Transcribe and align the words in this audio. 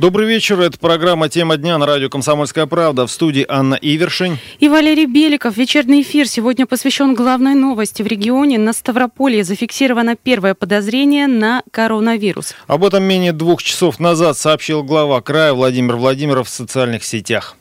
Добрый 0.00 0.26
вечер. 0.26 0.58
Это 0.58 0.78
программа 0.78 1.28
«Тема 1.28 1.58
дня» 1.58 1.76
на 1.76 1.84
радио 1.84 2.08
«Комсомольская 2.08 2.64
правда». 2.64 3.06
В 3.06 3.10
студии 3.10 3.44
Анна 3.46 3.74
Ивершин. 3.74 4.38
И 4.58 4.66
Валерий 4.66 5.04
Беликов. 5.04 5.58
Вечерний 5.58 6.00
эфир 6.00 6.26
сегодня 6.26 6.64
посвящен 6.64 7.14
главной 7.14 7.54
новости. 7.54 8.02
В 8.02 8.06
регионе 8.06 8.58
на 8.58 8.72
Ставрополье 8.72 9.44
зафиксировано 9.44 10.16
первое 10.16 10.54
подозрение 10.54 11.26
на 11.26 11.62
коронавирус. 11.70 12.54
Об 12.66 12.86
этом 12.86 13.02
менее 13.02 13.34
двух 13.34 13.62
часов 13.62 14.00
назад 14.00 14.38
сообщил 14.38 14.82
глава 14.82 15.20
края 15.20 15.52
Владимир 15.52 15.96
Владимиров 15.96 16.48
в 16.48 16.50
социальных 16.50 17.04
сетях. 17.04 17.58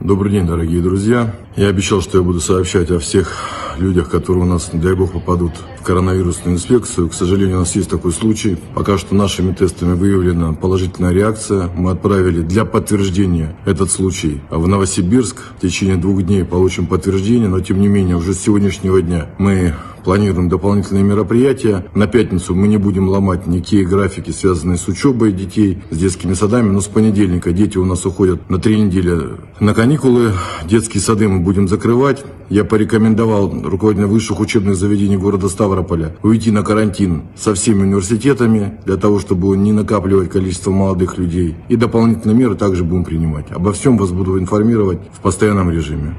Добрый 0.00 0.30
день, 0.30 0.46
дорогие 0.46 0.82
друзья. 0.82 1.34
Я 1.56 1.68
обещал, 1.68 2.02
что 2.02 2.18
я 2.18 2.22
буду 2.22 2.42
сообщать 2.42 2.90
о 2.90 2.98
всех 2.98 3.65
людях, 3.78 4.10
которые 4.10 4.44
у 4.44 4.46
нас, 4.46 4.70
дай 4.72 4.94
бог, 4.94 5.12
попадут 5.12 5.52
в 5.78 5.82
коронавирусную 5.82 6.56
инспекцию. 6.56 7.08
К 7.08 7.14
сожалению, 7.14 7.56
у 7.56 7.60
нас 7.60 7.74
есть 7.76 7.90
такой 7.90 8.12
случай. 8.12 8.56
Пока 8.74 8.98
что 8.98 9.14
нашими 9.14 9.52
тестами 9.52 9.94
выявлена 9.94 10.52
положительная 10.52 11.12
реакция. 11.12 11.70
Мы 11.74 11.90
отправили 11.90 12.42
для 12.42 12.64
подтверждения 12.64 13.56
этот 13.64 13.90
случай 13.90 14.40
в 14.50 14.66
Новосибирск. 14.66 15.36
В 15.58 15.60
течение 15.60 15.96
двух 15.96 16.22
дней 16.22 16.44
получим 16.44 16.86
подтверждение, 16.86 17.48
но 17.48 17.60
тем 17.60 17.80
не 17.80 17.88
менее 17.88 18.16
уже 18.16 18.34
с 18.34 18.40
сегодняшнего 18.40 19.00
дня 19.02 19.28
мы 19.38 19.74
планируем 20.06 20.48
дополнительные 20.48 21.02
мероприятия. 21.02 21.84
На 21.92 22.06
пятницу 22.06 22.54
мы 22.54 22.68
не 22.68 22.76
будем 22.76 23.08
ломать 23.08 23.48
никакие 23.48 23.84
графики, 23.84 24.30
связанные 24.30 24.78
с 24.78 24.86
учебой 24.86 25.32
детей, 25.32 25.82
с 25.90 25.98
детскими 25.98 26.34
садами, 26.34 26.70
но 26.70 26.80
с 26.80 26.86
понедельника 26.86 27.50
дети 27.50 27.76
у 27.76 27.84
нас 27.84 28.06
уходят 28.06 28.48
на 28.48 28.60
три 28.60 28.80
недели 28.80 29.32
на 29.58 29.74
каникулы. 29.74 30.32
Детские 30.64 31.00
сады 31.00 31.28
мы 31.28 31.40
будем 31.40 31.66
закрывать. 31.66 32.24
Я 32.48 32.62
порекомендовал 32.62 33.48
руководителям 33.68 34.10
высших 34.10 34.40
учебных 34.40 34.76
заведений 34.76 35.16
города 35.16 35.48
Ставрополя 35.48 36.16
уйти 36.22 36.50
на 36.50 36.62
карантин 36.62 37.24
со 37.36 37.54
всеми 37.54 37.82
университетами, 37.82 38.78
для 38.84 38.96
того, 38.96 39.18
чтобы 39.18 39.56
не 39.56 39.72
накапливать 39.72 40.30
количество 40.30 40.70
молодых 40.70 41.18
людей. 41.18 41.56
И 41.68 41.76
дополнительные 41.76 42.36
меры 42.36 42.54
также 42.54 42.84
будем 42.84 43.04
принимать. 43.04 43.50
Обо 43.50 43.72
всем 43.72 43.96
вас 43.96 44.10
буду 44.10 44.38
информировать 44.38 45.00
в 45.12 45.20
постоянном 45.20 45.70
режиме. 45.70 46.16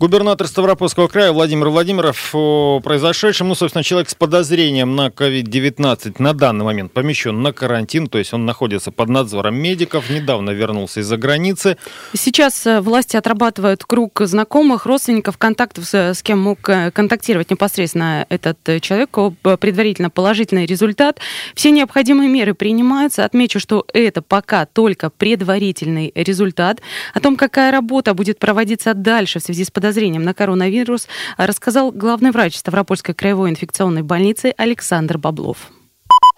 Губернатор 0.00 0.46
Ставропольского 0.46 1.08
края 1.08 1.30
Владимир 1.30 1.68
Владимиров 1.68 2.30
о 2.32 2.80
произошедшем, 2.82 3.48
ну, 3.48 3.54
собственно, 3.54 3.84
человек 3.84 4.08
с 4.08 4.14
подозрением 4.14 4.96
на 4.96 5.08
COVID-19 5.08 6.14
на 6.18 6.32
данный 6.32 6.64
момент 6.64 6.90
помещен 6.90 7.42
на 7.42 7.52
карантин, 7.52 8.06
то 8.06 8.16
есть 8.16 8.32
он 8.32 8.46
находится 8.46 8.92
под 8.92 9.10
надзором 9.10 9.56
медиков, 9.56 10.08
недавно 10.08 10.52
вернулся 10.52 11.00
из-за 11.00 11.18
границы. 11.18 11.76
Сейчас 12.14 12.66
э, 12.66 12.80
власти 12.80 13.18
отрабатывают 13.18 13.84
круг 13.84 14.22
знакомых, 14.24 14.86
родственников, 14.86 15.36
контактов, 15.36 15.84
с 15.92 16.22
кем 16.22 16.38
мог 16.38 16.66
э, 16.70 16.90
контактировать 16.92 17.50
непосредственно 17.50 18.24
этот 18.30 18.56
э, 18.70 18.80
человек, 18.80 19.10
предварительно 19.42 20.08
положительный 20.08 20.64
результат. 20.64 21.18
Все 21.54 21.70
необходимые 21.70 22.30
меры 22.30 22.54
принимаются. 22.54 23.26
Отмечу, 23.26 23.60
что 23.60 23.84
это 23.92 24.22
пока 24.22 24.64
только 24.64 25.10
предварительный 25.10 26.10
результат. 26.14 26.80
О 27.12 27.20
том, 27.20 27.36
какая 27.36 27.70
работа 27.70 28.14
будет 28.14 28.38
проводиться 28.38 28.94
дальше 28.94 29.40
в 29.40 29.42
связи 29.42 29.64
с 29.66 29.70
подозрением, 29.70 29.89
подозрением 29.90 30.22
на 30.22 30.34
коронавирус, 30.34 31.08
рассказал 31.36 31.90
главный 31.90 32.30
врач 32.30 32.54
Ставропольской 32.54 33.12
краевой 33.12 33.50
инфекционной 33.50 34.02
больницы 34.02 34.54
Александр 34.56 35.18
Баблов. 35.18 35.56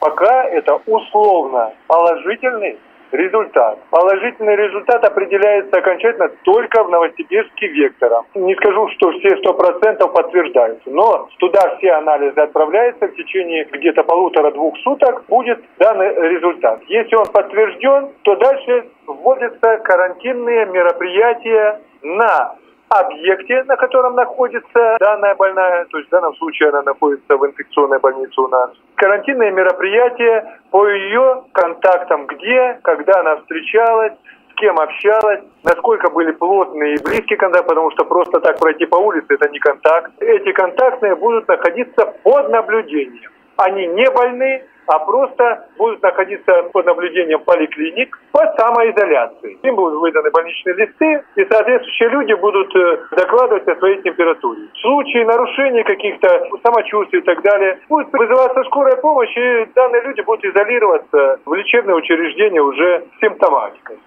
Пока 0.00 0.44
это 0.44 0.80
условно 0.86 1.70
положительный 1.86 2.78
результат. 3.12 3.78
Положительный 3.90 4.56
результат 4.56 5.04
определяется 5.04 5.76
окончательно 5.76 6.30
только 6.44 6.82
в 6.82 6.88
Новосибирске 6.88 7.66
вектором. 7.68 8.24
Не 8.34 8.54
скажу, 8.54 8.88
что 8.96 9.10
все 9.18 9.36
сто 9.36 9.52
процентов 9.52 10.14
подтверждаются, 10.14 10.88
но 10.88 11.28
туда 11.38 11.76
все 11.76 11.92
анализы 11.92 12.40
отправляются 12.40 13.06
в 13.06 13.14
течение 13.16 13.68
где-то 13.70 14.02
полутора-двух 14.02 14.78
суток 14.78 15.24
будет 15.28 15.62
данный 15.78 16.08
результат. 16.30 16.80
Если 16.88 17.14
он 17.14 17.26
подтвержден, 17.26 18.08
то 18.22 18.34
дальше 18.36 18.86
вводятся 19.06 19.76
карантинные 19.84 20.64
мероприятия 20.66 21.80
на 22.02 22.56
объекте, 23.00 23.64
на 23.64 23.76
котором 23.76 24.14
находится 24.14 24.96
данная 25.00 25.34
больная, 25.34 25.84
то 25.86 25.98
есть 25.98 26.08
в 26.08 26.12
данном 26.12 26.34
случае 26.36 26.68
она 26.70 26.82
находится 26.82 27.36
в 27.36 27.46
инфекционной 27.46 27.98
больнице 27.98 28.40
у 28.40 28.48
нас. 28.48 28.70
Карантинные 28.96 29.50
мероприятия 29.50 30.60
по 30.70 30.86
ее 30.86 31.44
контактам, 31.52 32.26
где, 32.26 32.78
когда 32.82 33.20
она 33.20 33.36
встречалась, 33.36 34.12
с 34.52 34.54
кем 34.56 34.78
общалась, 34.78 35.40
насколько 35.64 36.10
были 36.10 36.32
плотные 36.32 36.94
и 36.94 37.02
близкие 37.02 37.38
контакты, 37.38 37.68
потому 37.68 37.90
что 37.92 38.04
просто 38.04 38.40
так 38.40 38.58
пройти 38.58 38.86
по 38.86 38.96
улице 38.96 39.26
это 39.30 39.48
не 39.48 39.58
контакт. 39.58 40.12
Эти 40.20 40.52
контактные 40.52 41.16
будут 41.16 41.48
находиться 41.48 42.06
под 42.22 42.50
наблюдением. 42.50 43.30
Они 43.56 43.86
не 43.86 44.10
больны, 44.10 44.64
а 44.86 44.98
просто 44.98 45.66
будут 45.78 46.02
находиться 46.02 46.64
под 46.72 46.86
наблюдением 46.86 47.40
поликлиник 47.40 48.18
по 48.32 48.40
самоизоляции. 48.58 49.58
Им 49.62 49.76
будут 49.76 50.00
выданы 50.00 50.30
больничные 50.30 50.74
листы, 50.74 51.22
и 51.36 51.44
соответствующие 51.44 52.08
люди 52.10 52.32
будут 52.34 52.74
э, 52.76 52.98
докладывать 53.16 53.66
о 53.68 53.76
своей 53.76 54.02
температуре. 54.02 54.62
В 54.74 54.78
случае 54.78 55.24
нарушения 55.26 55.84
каких-то 55.84 56.48
самочувствий 56.64 57.20
и 57.20 57.22
так 57.22 57.42
далее, 57.42 57.78
будет 57.88 58.12
вызываться 58.12 58.62
скорая 58.64 58.96
помощь, 58.96 59.36
и 59.36 59.66
данные 59.74 60.02
люди 60.02 60.20
будут 60.22 60.44
изолироваться 60.44 61.40
в 61.44 61.54
лечебное 61.54 61.94
учреждение 61.94 62.62
уже 62.62 63.04
симптоматикой. 63.20 63.98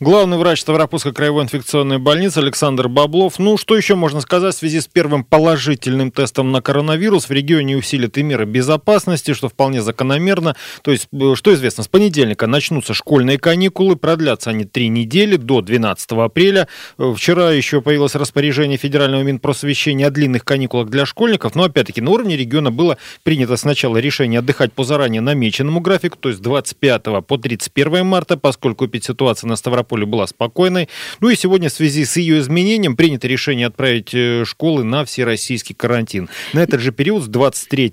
Главный 0.00 0.38
врач 0.38 0.60
Ставропольской 0.60 1.12
краевой 1.12 1.44
инфекционной 1.44 1.98
больницы 1.98 2.38
Александр 2.38 2.88
Баблов. 2.88 3.38
Ну, 3.38 3.56
что 3.56 3.76
еще 3.76 3.94
можно 3.94 4.20
сказать 4.20 4.54
в 4.54 4.58
связи 4.58 4.80
с 4.80 4.86
первым 4.86 5.24
положительным 5.24 6.10
тестом 6.10 6.52
на 6.52 6.62
коронавирус? 6.62 7.28
В 7.28 7.32
регионе 7.32 7.76
усилят 7.76 8.16
и 8.18 8.22
меры 8.22 8.44
безопасности, 8.44 9.34
что 9.34 9.48
вполне 9.48 9.82
закономерно. 9.82 10.56
То 10.82 10.92
есть, 10.92 11.08
э, 11.12 11.34
что 11.34 11.54
известно, 11.54 11.82
с 11.82 11.88
понедельника 11.88 12.46
начнутся 12.46 12.94
школьные 12.94 13.38
каникулы, 13.38 13.96
продлятся 13.96 14.50
они 14.50 14.64
три 14.64 14.88
недели 14.88 15.36
до 15.36 15.60
12 15.60 16.24
апреля. 16.24 16.68
Э, 16.98 17.12
вчера 17.16 17.50
еще 17.50 17.80
появилось 17.82 18.14
распоряжение 18.14 18.78
Федерального 18.78 19.22
Минпросвещения 19.22 20.06
о 20.06 20.10
длинных 20.10 20.44
каникулах 20.44 20.88
для 20.88 21.06
школьников, 21.06 21.54
но 21.54 21.64
опять-таки 21.64 22.00
на 22.00 22.10
уровне 22.10 22.36
региона 22.36 22.70
было 22.70 22.98
принято 23.22 23.56
сначала 23.56 23.96
решение 23.98 24.38
отдыхать 24.38 24.72
по 24.72 24.84
заранее 24.84 25.20
намеченному 25.20 25.80
графику, 25.80 26.18
то 26.18 26.28
есть 26.28 26.40
25 26.40 27.24
по 27.26 27.38
31 27.38 28.06
марта, 28.06 28.36
поскольку 28.36 28.88
ситуация 28.98 29.48
на 29.48 29.56
Ставрополе 29.68 30.06
была 30.06 30.26
спокойной. 30.26 30.88
Ну 31.20 31.28
и 31.28 31.36
сегодня 31.36 31.68
в 31.68 31.72
связи 31.72 32.06
с 32.06 32.16
ее 32.16 32.38
изменением 32.40 32.96
принято 32.96 33.28
решение 33.28 33.66
отправить 33.66 34.14
э, 34.14 34.44
школы 34.46 34.82
на 34.82 35.04
всероссийский 35.04 35.74
карантин. 35.74 36.30
На 36.54 36.60
этот 36.60 36.80
же 36.80 36.90
период 36.90 37.24
с 37.24 37.26
23 37.26 37.92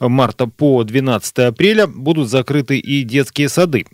марта 0.00 0.46
по 0.48 0.82
12 0.82 1.38
апреля 1.38 1.86
будут 1.86 2.28
закрыты 2.28 2.78
и 2.78 3.04
детские 3.04 3.48
сады. 3.48 3.86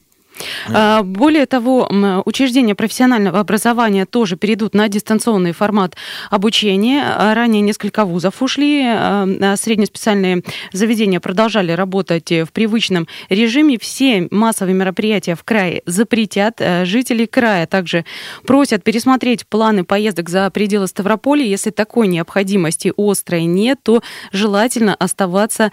А, 0.73 1.03
более 1.03 1.47
того, 1.47 1.89
учреждения 2.25 2.75
профессионального 2.75 3.41
образования 3.41 4.07
тоже 4.07 4.37
перейдут 4.37 4.75
на 4.75 4.89
дистанционный 4.89 5.53
формат 5.53 5.97
обучения. 6.31 7.03
А, 7.07 7.35
ранее 7.35 7.63
несколько 7.63 8.05
вузов 8.05 8.43
ушли, 8.43 8.83
а, 8.87 9.55
среднеспециальные 9.57 10.43
заведения 10.73 11.21
продолжали 11.21 11.73
работать 11.73 12.31
в 12.31 12.49
привычном 12.53 13.07
режиме. 13.29 13.79
Все 13.79 14.29
массовые 14.31 14.75
мероприятия 14.75 15.35
в 15.35 15.45
крае 15.45 15.83
запретят. 15.87 16.61
Жители 16.85 17.27
края 17.27 17.67
также 17.67 18.05
просят 18.47 18.85
пересмотреть 18.85 19.47
планы 19.47 19.85
поездок 19.85 20.29
за 20.29 20.51
пределы 20.51 20.87
Ставрополя. 20.87 21.45
Если 21.45 21.71
такой 21.71 22.09
необходимости 22.09 22.93
острой 22.97 23.45
нет, 23.45 23.79
то 23.83 24.03
желательно 24.33 24.95
оставаться 24.95 25.73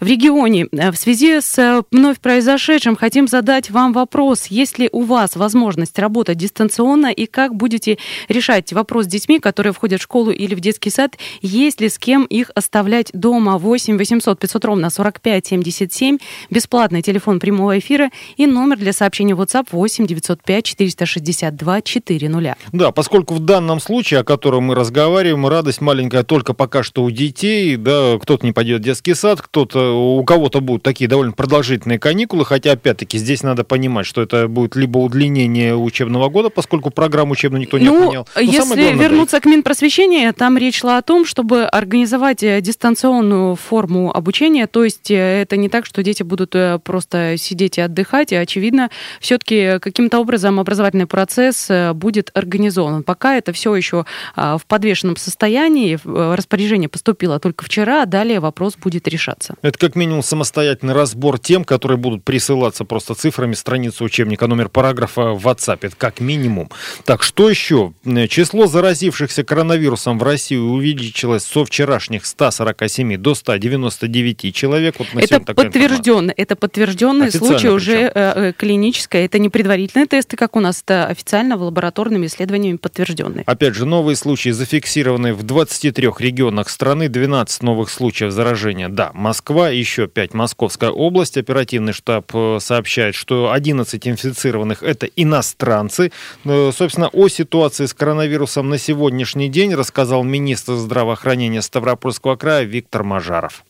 в 0.00 0.06
регионе. 0.06 0.66
В 0.72 0.94
связи 0.96 1.40
с 1.40 1.84
вновь 1.90 2.20
произошедшим 2.20 2.96
хотим 2.96 3.28
задать 3.28 3.70
вам 3.70 3.92
вопрос 3.92 4.03
вопрос, 4.04 4.48
есть 4.48 4.78
ли 4.78 4.90
у 4.92 5.02
вас 5.02 5.34
возможность 5.34 5.98
работать 5.98 6.36
дистанционно 6.36 7.10
и 7.10 7.24
как 7.24 7.54
будете 7.54 7.96
решать 8.28 8.70
вопрос 8.74 9.06
с 9.06 9.08
детьми, 9.08 9.40
которые 9.40 9.72
входят 9.72 9.98
в 9.98 10.02
школу 10.02 10.30
или 10.30 10.54
в 10.54 10.60
детский 10.60 10.90
сад, 10.90 11.16
есть 11.40 11.80
ли 11.80 11.88
с 11.88 11.98
кем 11.98 12.24
их 12.24 12.50
оставлять 12.54 13.10
дома. 13.14 13.56
8 13.56 13.96
800 13.96 14.38
500 14.38 14.64
ровно 14.66 14.90
45 14.90 15.46
77, 15.46 16.18
бесплатный 16.50 17.00
телефон 17.00 17.40
прямого 17.40 17.78
эфира 17.78 18.10
и 18.36 18.46
номер 18.46 18.76
для 18.76 18.92
сообщения 18.92 19.32
WhatsApp 19.34 19.68
8 19.72 20.06
905 20.06 20.64
462 20.64 21.80
400. 21.80 22.56
Да, 22.72 22.92
поскольку 22.92 23.34
в 23.34 23.40
данном 23.40 23.80
случае, 23.80 24.20
о 24.20 24.24
котором 24.24 24.64
мы 24.64 24.74
разговариваем, 24.74 25.46
радость 25.46 25.80
маленькая 25.80 26.24
только 26.24 26.52
пока 26.52 26.82
что 26.82 27.04
у 27.04 27.10
детей, 27.10 27.76
да, 27.76 28.18
кто-то 28.20 28.44
не 28.44 28.52
пойдет 28.52 28.82
в 28.82 28.84
детский 28.84 29.14
сад, 29.14 29.40
кто-то, 29.40 30.18
у 30.18 30.22
кого-то 30.24 30.60
будут 30.60 30.82
такие 30.82 31.08
довольно 31.08 31.32
продолжительные 31.32 31.98
каникулы, 31.98 32.44
хотя, 32.44 32.72
опять-таки, 32.72 33.16
здесь 33.16 33.42
надо 33.42 33.64
понимать, 33.64 33.93
понимать, 33.94 34.06
что 34.06 34.22
это 34.22 34.48
будет 34.48 34.76
либо 34.76 34.98
удлинение 34.98 35.76
учебного 35.76 36.28
года, 36.28 36.50
поскольку 36.50 36.90
программу 36.90 37.32
учебную 37.32 37.62
никто 37.62 37.78
не 37.78 37.86
ну, 37.86 38.02
отменял. 38.02 38.28
Но 38.34 38.40
если 38.40 38.56
главное, 38.56 38.92
вернуться 38.92 39.36
да. 39.36 39.40
к 39.40 39.46
Минпросвещению, 39.46 40.34
там 40.34 40.58
речь 40.58 40.80
шла 40.80 40.98
о 40.98 41.02
том, 41.02 41.24
чтобы 41.24 41.64
организовать 41.64 42.42
э, 42.42 42.60
дистанционную 42.60 43.54
форму 43.54 44.12
обучения, 44.14 44.66
то 44.66 44.84
есть 44.84 45.10
э, 45.10 45.42
это 45.42 45.56
не 45.56 45.68
так, 45.68 45.86
что 45.86 46.02
дети 46.02 46.22
будут 46.24 46.54
э, 46.54 46.80
просто 46.82 47.36
сидеть 47.38 47.78
и 47.78 47.80
отдыхать, 47.80 48.32
и, 48.32 48.36
очевидно, 48.36 48.90
все-таки 49.20 49.78
каким-то 49.80 50.18
образом 50.18 50.58
образовательный 50.58 51.06
процесс 51.06 51.70
будет 51.94 52.30
организован. 52.34 53.02
Пока 53.02 53.36
это 53.36 53.52
все 53.52 53.74
еще 53.74 54.04
а, 54.34 54.58
в 54.58 54.66
подвешенном 54.66 55.16
состоянии, 55.16 55.98
распоряжение 56.04 56.88
поступило 56.88 57.38
только 57.38 57.64
вчера, 57.64 58.02
а 58.02 58.06
далее 58.06 58.40
вопрос 58.40 58.76
будет 58.76 59.06
решаться. 59.08 59.54
Это 59.62 59.78
как 59.78 59.96
минимум 59.96 60.22
самостоятельный 60.22 60.94
разбор 60.94 61.38
тем, 61.38 61.64
которые 61.64 61.98
будут 61.98 62.24
присылаться 62.24 62.84
просто 62.84 63.14
цифрами 63.14 63.54
страницы 63.84 64.04
учебника, 64.04 64.46
номер 64.46 64.68
параграфа 64.68 65.32
в 65.32 65.46
WhatsApp. 65.46 65.78
Это 65.82 65.96
как 65.96 66.20
минимум. 66.20 66.70
Так, 67.04 67.22
что 67.22 67.50
еще? 67.50 67.92
Число 68.28 68.66
заразившихся 68.66 69.44
коронавирусом 69.44 70.18
в 70.18 70.22
России 70.22 70.56
увеличилось 70.56 71.44
со 71.44 71.64
вчерашних 71.64 72.24
147 72.24 73.16
до 73.18 73.34
199 73.34 74.54
человек. 74.54 74.94
Вот 74.98 75.08
это 75.14 75.40
подтвержденный, 75.40 76.32
это 76.34 76.56
подтвержденный 76.56 77.30
случай 77.30 77.68
уже 77.68 77.94
э, 77.94 78.10
э, 78.14 78.52
клиническое. 78.56 79.26
Это 79.26 79.38
не 79.38 79.48
предварительные 79.50 80.06
тесты, 80.06 80.36
как 80.36 80.56
у 80.56 80.60
нас, 80.60 80.82
это 80.82 81.06
официально 81.06 81.56
в 81.56 81.62
лабораторными 81.62 82.26
исследованиями 82.26 82.76
подтвержденные. 82.76 83.44
Опять 83.46 83.74
же, 83.74 83.84
новые 83.84 84.16
случаи 84.16 84.50
зафиксированы 84.50 85.34
в 85.34 85.42
23 85.42 86.08
регионах 86.18 86.70
страны, 86.70 87.08
12 87.08 87.62
новых 87.62 87.90
случаев 87.90 88.32
заражения. 88.32 88.88
Да, 88.88 89.10
Москва, 89.14 89.68
еще 89.68 90.06
5 90.06 90.34
Московская 90.34 90.90
область. 90.90 91.36
Оперативный 91.36 91.92
штаб 91.92 92.30
э, 92.34 92.58
сообщает, 92.60 93.14
что 93.14 93.52
11 93.74 94.08
инфицированных 94.08 94.82
это 94.82 95.06
иностранцы. 95.16 96.10
Э, 96.44 96.70
собственно, 96.70 97.08
о 97.12 97.28
ситуации 97.28 97.86
с 97.86 97.94
коронавирусом 97.94 98.68
на 98.68 98.78
сегодняшний 98.78 99.48
день 99.48 99.74
рассказал 99.74 100.24
министр 100.24 100.72
здравоохранения 100.74 101.62
Ставропольского 101.62 102.36
края 102.36 102.64
Виктор 102.64 103.02
Мажаров. 103.02 103.64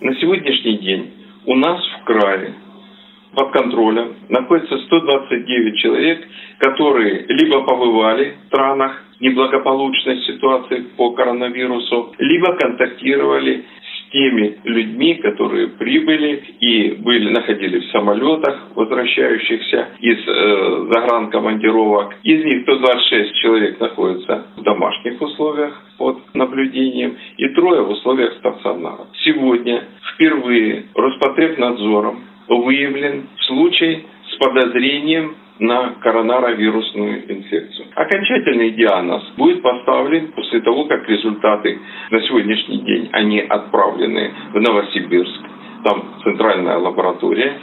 На 0.00 0.14
сегодняшний 0.16 0.78
день 0.78 1.12
у 1.46 1.54
нас 1.56 1.80
в 2.00 2.04
крае 2.04 2.54
под 3.34 3.52
контролем 3.52 4.16
находится 4.28 4.78
129 4.78 5.76
человек, 5.78 6.18
которые 6.58 7.26
либо 7.28 7.64
побывали 7.64 8.36
в 8.44 8.46
странах 8.48 9.04
неблагополучной 9.20 10.22
ситуации 10.22 10.80
по 10.96 11.12
коронавирусу, 11.12 12.14
либо 12.18 12.56
контактировали 12.56 13.64
теми 14.12 14.58
людьми, 14.64 15.14
которые 15.16 15.68
прибыли 15.68 16.42
и 16.60 16.92
были, 16.92 17.30
находились 17.30 17.88
в 17.88 17.90
самолетах, 17.92 18.68
возвращающихся 18.74 19.88
из 20.00 20.18
э, 20.26 20.86
загранкомандировок. 20.92 22.16
Из 22.22 22.44
них 22.44 22.62
126 22.62 23.34
человек 23.36 23.80
находятся 23.80 24.46
в 24.56 24.62
домашних 24.62 25.20
условиях 25.20 25.80
под 25.98 26.18
наблюдением 26.34 27.16
и 27.36 27.48
трое 27.50 27.82
в 27.82 27.90
условиях 27.90 28.34
стационара. 28.34 29.06
Сегодня 29.24 29.84
впервые 30.14 30.84
Роспотребнадзором 30.94 32.20
выявлен 32.48 33.28
случай 33.46 34.06
с 34.30 34.36
подозрением 34.36 35.36
на 35.60 35.94
коронавирусную 36.00 37.32
инфекцию. 37.32 37.88
Окончательный 37.94 38.70
диагноз 38.70 39.22
будет 39.36 39.62
поставлен 39.62 40.32
после 40.32 40.60
того, 40.62 40.86
как 40.86 41.08
результаты 41.08 41.78
на 42.10 42.20
сегодняшний 42.22 42.78
день 42.78 43.10
они 43.12 43.40
отправлены 43.40 44.32
в 44.52 44.60
Новосибирск, 44.60 45.40
там 45.84 46.14
центральная 46.24 46.78
лаборатория, 46.78 47.58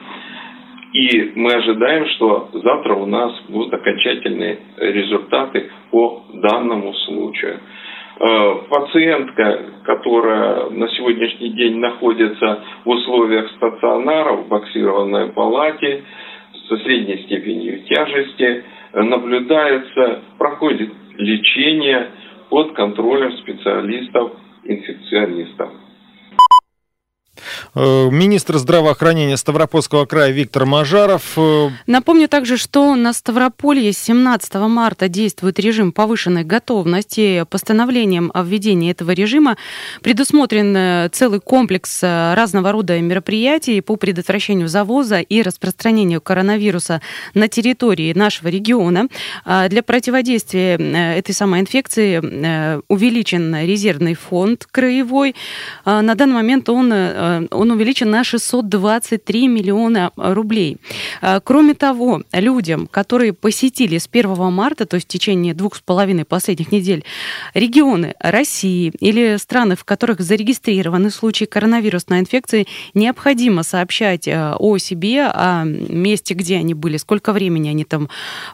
и 0.93 1.31
мы 1.35 1.51
ожидаем, 1.53 2.07
что 2.09 2.49
завтра 2.53 2.95
у 2.95 3.05
нас 3.05 3.33
будут 3.49 3.73
окончательные 3.73 4.59
результаты 4.77 5.69
по 5.91 6.23
данному 6.33 6.93
случаю. 6.93 7.59
Э, 8.19 8.55
пациентка, 8.69 9.59
которая 9.83 10.69
на 10.69 10.87
сегодняшний 10.89 11.49
день 11.49 11.77
находится 11.77 12.63
в 12.83 12.89
условиях 12.89 13.47
стационара 13.51 14.33
в 14.33 14.47
боксированной 14.47 15.33
палате, 15.33 16.03
со 16.67 16.77
средней 16.77 17.23
степенью 17.23 17.83
тяжести 17.83 18.63
наблюдается, 18.93 20.21
проходит 20.37 20.91
лечение 21.17 22.07
под 22.49 22.73
контролем 22.73 23.31
специалистов-инфекционистов. 23.37 25.71
Э, 27.79 28.09
министр 28.11 28.57
здравоохранения 28.57 29.37
Ставропольского 29.37 30.07
края 30.07 30.31
Виктор 30.31 30.65
Мажаров. 30.65 31.33
Э, 31.37 31.69
Напомню 31.85 32.27
также, 32.27 32.57
что 32.57 32.95
на 32.95 33.13
Ставрополье 33.13 33.93
с 33.93 33.99
17 33.99 34.55
марта 34.67 35.07
действует 35.07 35.59
режим 35.59 35.91
повышенной 35.91 36.43
готовности. 36.43 37.45
Постановлением 37.47 38.31
о 38.33 38.41
введении 38.41 38.89
этого 38.89 39.11
режима 39.11 39.57
предусмотрен 40.01 40.75
э, 40.75 41.09
целый 41.11 41.39
комплекс 41.39 42.01
разного 42.01 42.71
рода 42.71 42.99
мероприятий 42.99 43.81
по 43.81 43.95
предотвращению 43.95 44.69
завоза 44.69 45.19
и 45.19 45.43
распространению 45.43 46.19
коронавируса 46.19 47.01
на 47.35 47.47
территории 47.47 48.11
нашего 48.13 48.47
региона. 48.47 49.07
А 49.45 49.69
для 49.69 49.83
противодействия 49.83 50.77
этой 51.15 51.35
самой 51.35 51.61
инфекции 51.61 52.17
увеличен 52.87 53.55
резервный 53.55 54.15
фонд 54.15 54.65
краевой. 54.65 55.35
А 55.85 56.01
на 56.01 56.15
данный 56.15 56.33
момент 56.33 56.69
он 56.69 56.91
он 57.51 57.66
увеличен 57.71 58.09
на 58.09 58.23
623 58.23 59.47
миллиона 59.47 60.11
рублей. 60.15 60.77
А, 61.21 61.39
кроме 61.39 61.73
того, 61.73 62.23
людям, 62.31 62.87
которые 62.87 63.33
посетили 63.33 63.97
с 63.97 64.07
1 64.11 64.51
марта, 64.51 64.85
то 64.85 64.95
есть 64.95 65.07
в 65.07 65.09
течение 65.09 65.53
двух 65.53 65.75
с 65.75 65.79
половиной 65.81 66.25
последних 66.25 66.71
недель, 66.71 67.03
регионы 67.53 68.15
России 68.19 68.91
или 68.99 69.37
страны, 69.37 69.75
в 69.75 69.83
которых 69.83 70.21
зарегистрированы 70.21 71.11
случаи 71.11 71.45
коронавирусной 71.45 72.19
инфекции, 72.19 72.67
необходимо 72.93 73.63
сообщать 73.63 74.27
а, 74.27 74.55
о 74.57 74.77
себе, 74.77 75.25
о 75.25 75.63
месте, 75.65 76.33
где 76.33 76.57
они 76.57 76.73
были, 76.73 76.97
сколько 76.97 77.33
времени 77.33 77.69
они 77.69 77.83
там 77.83 78.09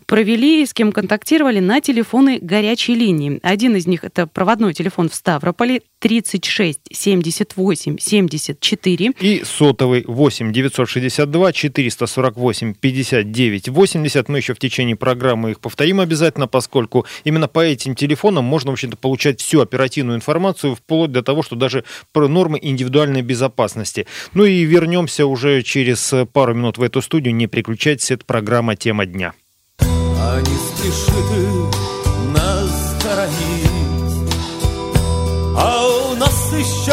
провели, 0.06 0.66
с 0.66 0.74
кем 0.74 0.92
контактировали 0.92 1.60
на 1.60 1.82
телефоны 1.82 2.40
горячей 2.42 2.96
линии. 2.96 3.40
Один 3.44 3.76
из 3.76 3.88
них 3.88 4.04
это 4.04 4.28
проводной 4.28 4.74
телефон 4.74 5.10
в 5.10 5.16
Ставрополе 5.16 5.82
36 6.00 6.80
78 6.92 7.98
74. 7.98 8.93
И 9.20 9.44
сотовый 9.46 10.04
8 10.08 10.52
962 10.52 11.54
448 11.54 12.74
59 12.74 13.70
80. 13.70 14.30
Мы 14.30 14.38
еще 14.38 14.54
в 14.54 14.60
течение 14.60 14.96
программы 14.96 15.52
их 15.52 15.60
повторим 15.60 16.00
обязательно, 16.00 16.48
поскольку 16.48 17.06
именно 17.24 17.48
по 17.48 17.60
этим 17.60 17.96
телефонам 17.96 18.46
можно, 18.46 18.72
в 18.72 18.74
общем-то, 18.74 18.98
получать 18.98 19.42
всю 19.42 19.62
оперативную 19.62 20.18
информацию, 20.18 20.76
вплоть 20.76 21.12
до 21.12 21.24
того, 21.24 21.44
что 21.44 21.56
даже 21.56 21.84
про 22.12 22.28
нормы 22.28 22.60
индивидуальной 22.62 23.22
безопасности. 23.22 24.08
Ну 24.34 24.46
и 24.46 24.64
вернемся 24.64 25.26
уже 25.26 25.62
через 25.64 26.14
пару 26.32 26.54
минут 26.54 26.78
в 26.78 26.84
эту 26.84 27.02
студию. 27.02 27.36
Не 27.36 27.48
переключайтесь, 27.48 28.12
это 28.12 28.26
программа 28.26 28.76
«Тема 28.76 29.06
дня». 29.06 29.34
А 29.80 30.40
не 30.40 30.46
спеши 30.46 31.12
нас 32.34 32.96
хоронить, 33.02 34.34
а 35.56 35.86
у 36.12 36.16
нас 36.16 36.54
еще 36.54 36.93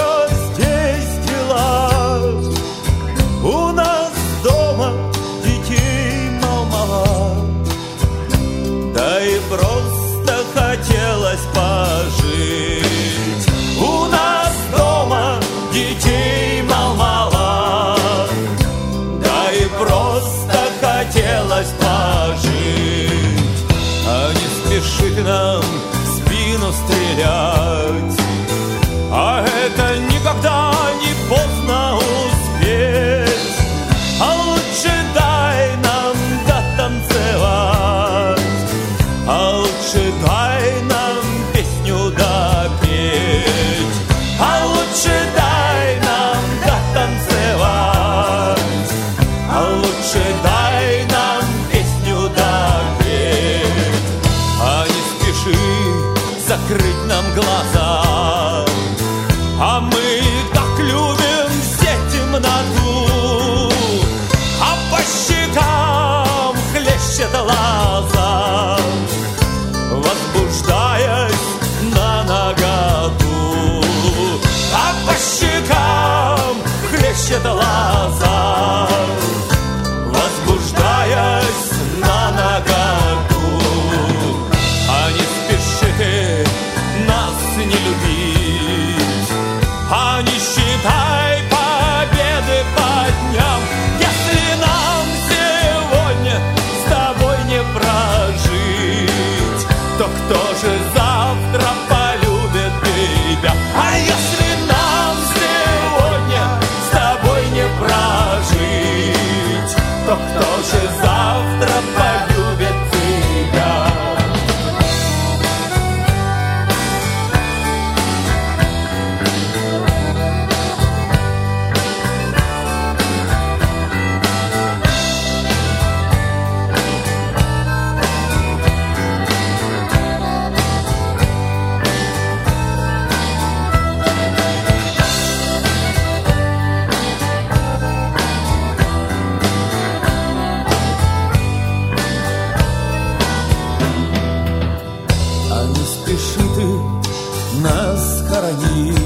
нас 147.63 148.23
хоронить. 148.29 148.97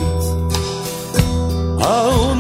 а 1.83 2.09
он 2.09 2.34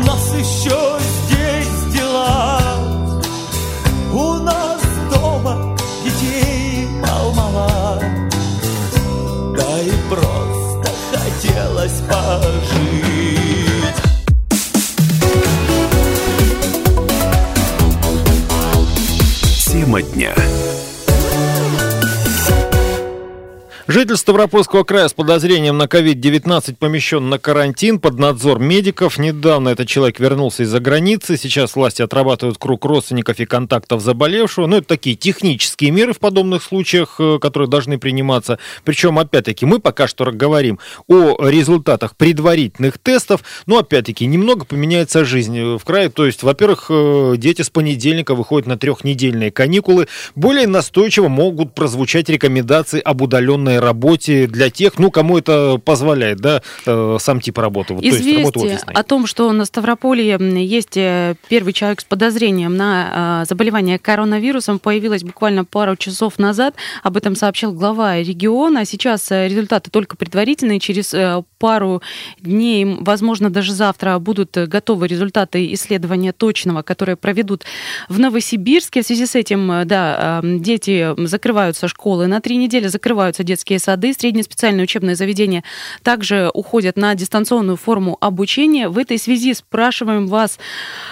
Житель 24.04 24.18
Ставропольского 24.18 24.84
края 24.84 25.08
с 25.08 25.14
подозрением 25.14 25.78
на 25.78 25.84
COVID-19 25.84 26.76
помещен 26.78 27.30
на 27.30 27.38
карантин 27.38 27.98
под 27.98 28.18
надзор 28.18 28.58
медиков. 28.58 29.16
Недавно 29.16 29.70
этот 29.70 29.88
человек 29.88 30.20
вернулся 30.20 30.64
из-за 30.64 30.78
границы. 30.78 31.38
Сейчас 31.38 31.74
власти 31.74 32.02
отрабатывают 32.02 32.58
круг 32.58 32.84
родственников 32.84 33.40
и 33.40 33.46
контактов 33.46 34.02
заболевшего. 34.02 34.66
Ну, 34.66 34.76
это 34.76 34.88
такие 34.88 35.16
технические 35.16 35.90
меры 35.90 36.12
в 36.12 36.18
подобных 36.18 36.62
случаях, 36.62 37.16
э, 37.18 37.38
которые 37.40 37.66
должны 37.66 37.96
приниматься. 37.96 38.58
Причем, 38.84 39.18
опять-таки, 39.18 39.64
мы 39.64 39.78
пока 39.78 40.06
что 40.06 40.30
говорим 40.30 40.78
о 41.08 41.48
результатах 41.48 42.14
предварительных 42.14 42.98
тестов. 42.98 43.42
Но, 43.64 43.78
опять-таки, 43.78 44.26
немного 44.26 44.66
поменяется 44.66 45.24
жизнь 45.24 45.76
в 45.76 45.80
крае. 45.82 46.10
То 46.10 46.26
есть, 46.26 46.42
во-первых, 46.42 46.88
э, 46.90 47.36
дети 47.38 47.62
с 47.62 47.70
понедельника 47.70 48.34
выходят 48.34 48.66
на 48.66 48.76
трехнедельные 48.76 49.50
каникулы. 49.50 50.08
Более 50.34 50.66
настойчиво 50.66 51.28
могут 51.28 51.74
прозвучать 51.74 52.28
рекомендации 52.28 53.00
об 53.00 53.22
удаленной 53.22 53.78
работе 53.78 53.93
для 53.94 54.70
тех, 54.70 54.98
ну, 54.98 55.10
кому 55.10 55.38
это 55.38 55.80
позволяет, 55.84 56.38
да, 56.38 56.62
э, 56.86 57.16
сам 57.20 57.40
тип 57.40 57.58
работы. 57.58 57.94
Вот, 57.94 58.04
Известие 58.04 58.50
то 58.50 58.64
есть, 58.64 58.82
работа 58.82 59.00
о 59.00 59.02
том, 59.02 59.26
что 59.26 59.52
на 59.52 59.64
Ставрополье 59.64 60.38
есть 60.64 60.96
э, 60.96 61.36
первый 61.48 61.72
человек 61.72 62.00
с 62.00 62.04
подозрением 62.04 62.76
на 62.76 63.42
э, 63.42 63.48
заболевание 63.48 63.98
коронавирусом, 63.98 64.78
появилось 64.78 65.22
буквально 65.22 65.64
пару 65.64 65.96
часов 65.96 66.38
назад. 66.38 66.74
Об 67.02 67.16
этом 67.16 67.36
сообщил 67.36 67.72
глава 67.72 68.18
региона. 68.18 68.84
Сейчас 68.84 69.30
результаты 69.30 69.90
только 69.90 70.16
предварительные. 70.16 70.80
Через 70.80 71.14
пару 71.58 72.02
дней, 72.40 72.84
возможно, 73.00 73.50
даже 73.50 73.72
завтра 73.72 74.18
будут 74.18 74.56
готовы 74.56 75.06
результаты 75.06 75.72
исследования 75.72 76.32
точного, 76.32 76.82
которые 76.82 77.16
проведут 77.16 77.64
в 78.08 78.18
Новосибирске. 78.18 79.02
В 79.02 79.06
связи 79.06 79.26
с 79.26 79.34
этим, 79.34 79.86
да, 79.86 80.40
дети 80.42 81.14
закрываются 81.26 81.88
школы 81.88 82.26
на 82.26 82.40
три 82.40 82.56
недели, 82.56 82.88
закрываются 82.88 83.44
детские 83.44 83.73
детские 83.74 83.78
сады, 83.80 84.12
средние 84.12 84.44
специальные 84.44 84.84
учебные 84.84 85.16
заведения 85.16 85.64
также 86.02 86.50
уходят 86.54 86.96
на 86.96 87.14
дистанционную 87.14 87.76
форму 87.76 88.16
обучения. 88.20 88.88
В 88.88 88.98
этой 88.98 89.18
связи 89.18 89.54
спрашиваем 89.54 90.26
вас, 90.26 90.58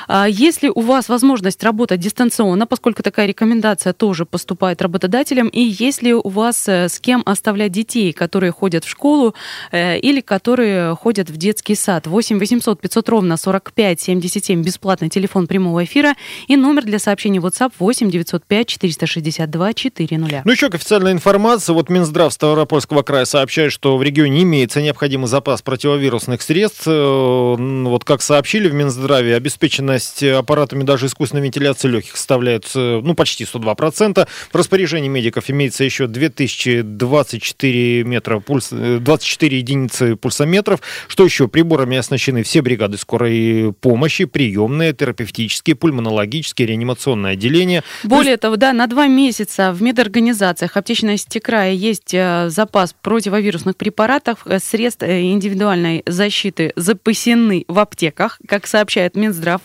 а, 0.09 0.28
есть 0.28 0.62
ли 0.62 0.71
у 0.71 0.81
вас 0.81 1.09
возможность 1.09 1.62
работать 1.64 2.00
дистанционно, 2.00 2.66
поскольку 2.66 3.02
такая 3.02 3.26
рекомендация 3.26 3.92
тоже 3.92 4.25
поступает 4.25 4.83
работодателям, 4.83 5.49
и 5.49 5.61
есть 5.61 6.02
ли 6.02 6.14
у 6.14 6.28
вас 6.28 6.69
э, 6.69 6.88
с 6.88 7.00
кем 7.00 7.23
оставлять 7.26 7.73
детей, 7.73 8.12
которые 8.12 8.52
ходят 8.52 8.85
в 8.85 8.88
школу 8.88 9.35
э, 9.73 9.99
или 9.99 10.21
которые 10.21 10.95
ходят 10.97 11.31
в 11.31 11.37
детский 11.37 11.75
сад. 11.75 12.07
8 12.07 12.38
800 12.38 12.81
500 12.81 13.09
ровно 13.09 13.37
45 13.37 14.00
77 14.00 14.62
бесплатный 14.62 15.09
телефон 15.09 15.47
прямого 15.47 15.83
эфира 15.85 16.14
и 16.49 16.57
номер 16.57 16.85
для 16.85 16.99
сообщений 16.99 17.40
WhatsApp 17.40 17.73
8 17.78 18.11
905 18.11 18.66
462 18.66 19.73
400. 19.75 20.42
Ну 20.45 20.52
еще 20.52 20.69
к 20.71 20.75
официальной 20.75 21.12
информации. 21.12 21.73
Вот 21.73 21.90
Минздрав 21.90 22.33
Ставропольского 22.52 23.02
края 23.02 23.25
сообщает, 23.25 23.73
что 23.73 23.97
в 23.97 24.02
регионе 24.02 24.42
имеется 24.42 24.82
необходимый 24.82 25.26
запас 25.26 25.62
противовирусных 25.62 26.42
средств. 26.42 26.82
Э, 26.87 27.56
вот 27.56 28.04
как 28.04 28.21
сообщили 28.21 28.68
в 28.68 28.75
Минздраве, 28.75 29.35
обеспеченность 29.35 30.23
аппаратами 30.23 30.82
даже 30.82 31.06
искусственной 31.06 31.42
вентиляции 31.44 31.88
легких 31.88 32.14
составляет 32.14 32.71
ну, 32.75 33.14
почти 33.14 33.44
102%. 33.44 34.28
В 34.52 34.54
распоряжении 34.54 35.09
медиков 35.09 35.49
имеется 35.49 35.82
еще 35.82 36.06
2024 36.06 38.04
метра 38.04 38.38
пульс, 38.40 38.68
24 38.71 39.56
единицы 39.56 40.16
пульсометров. 40.16 40.80
Что 41.09 41.25
еще? 41.25 41.49
Приборами 41.49 41.97
оснащены 41.97 42.42
все 42.42 42.61
бригады 42.61 42.99
скорой 42.99 43.73
помощи, 43.80 44.26
приемные, 44.26 44.92
терапевтические, 44.92 45.75
пульмонологические, 45.75 46.68
реанимационные 46.68 47.32
отделения. 47.32 47.82
Более 48.04 48.37
того, 48.37 48.56
да, 48.56 48.75
на 48.75 48.87
два 48.88 49.06
месяца 49.06 49.73
в 49.73 49.80
медорганизациях 49.80 50.76
аптечной 50.76 51.16
сети 51.16 51.40
края 51.40 51.73
есть 51.73 52.12
э, 52.12 52.42
запас 52.51 52.95
противовирусных 53.01 53.77
препаратов, 53.77 54.47
э, 54.47 54.59
средств 54.59 55.03
э, 55.03 55.23
индивидуальной 55.23 56.03
защиты 56.07 56.73
запасены 56.77 57.65
в 57.69 57.79
аптеках, 57.79 58.39
как 58.47 58.67
сообщает 58.67 59.17
Минздрав. 59.17 59.63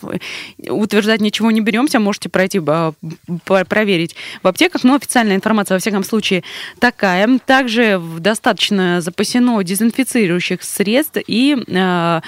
Утверждать 0.68 1.20
ничего 1.20 1.50
не 1.50 1.60
беремся, 1.60 2.00
можете 2.00 2.28
пройти 2.28 2.60
проверить 3.44 4.14
в 4.42 4.48
аптеках, 4.48 4.84
но 4.84 4.94
официальная 4.94 5.36
информация, 5.36 5.76
во 5.76 5.80
всяком 5.80 6.04
случае, 6.04 6.42
такая. 6.78 7.38
Также 7.44 8.00
достаточно 8.18 9.00
запасено 9.00 9.60
дезинфицирующих 9.62 10.62
средств 10.62 11.18
и 11.26 11.56
э, 11.66 12.08
Э, 12.08 12.20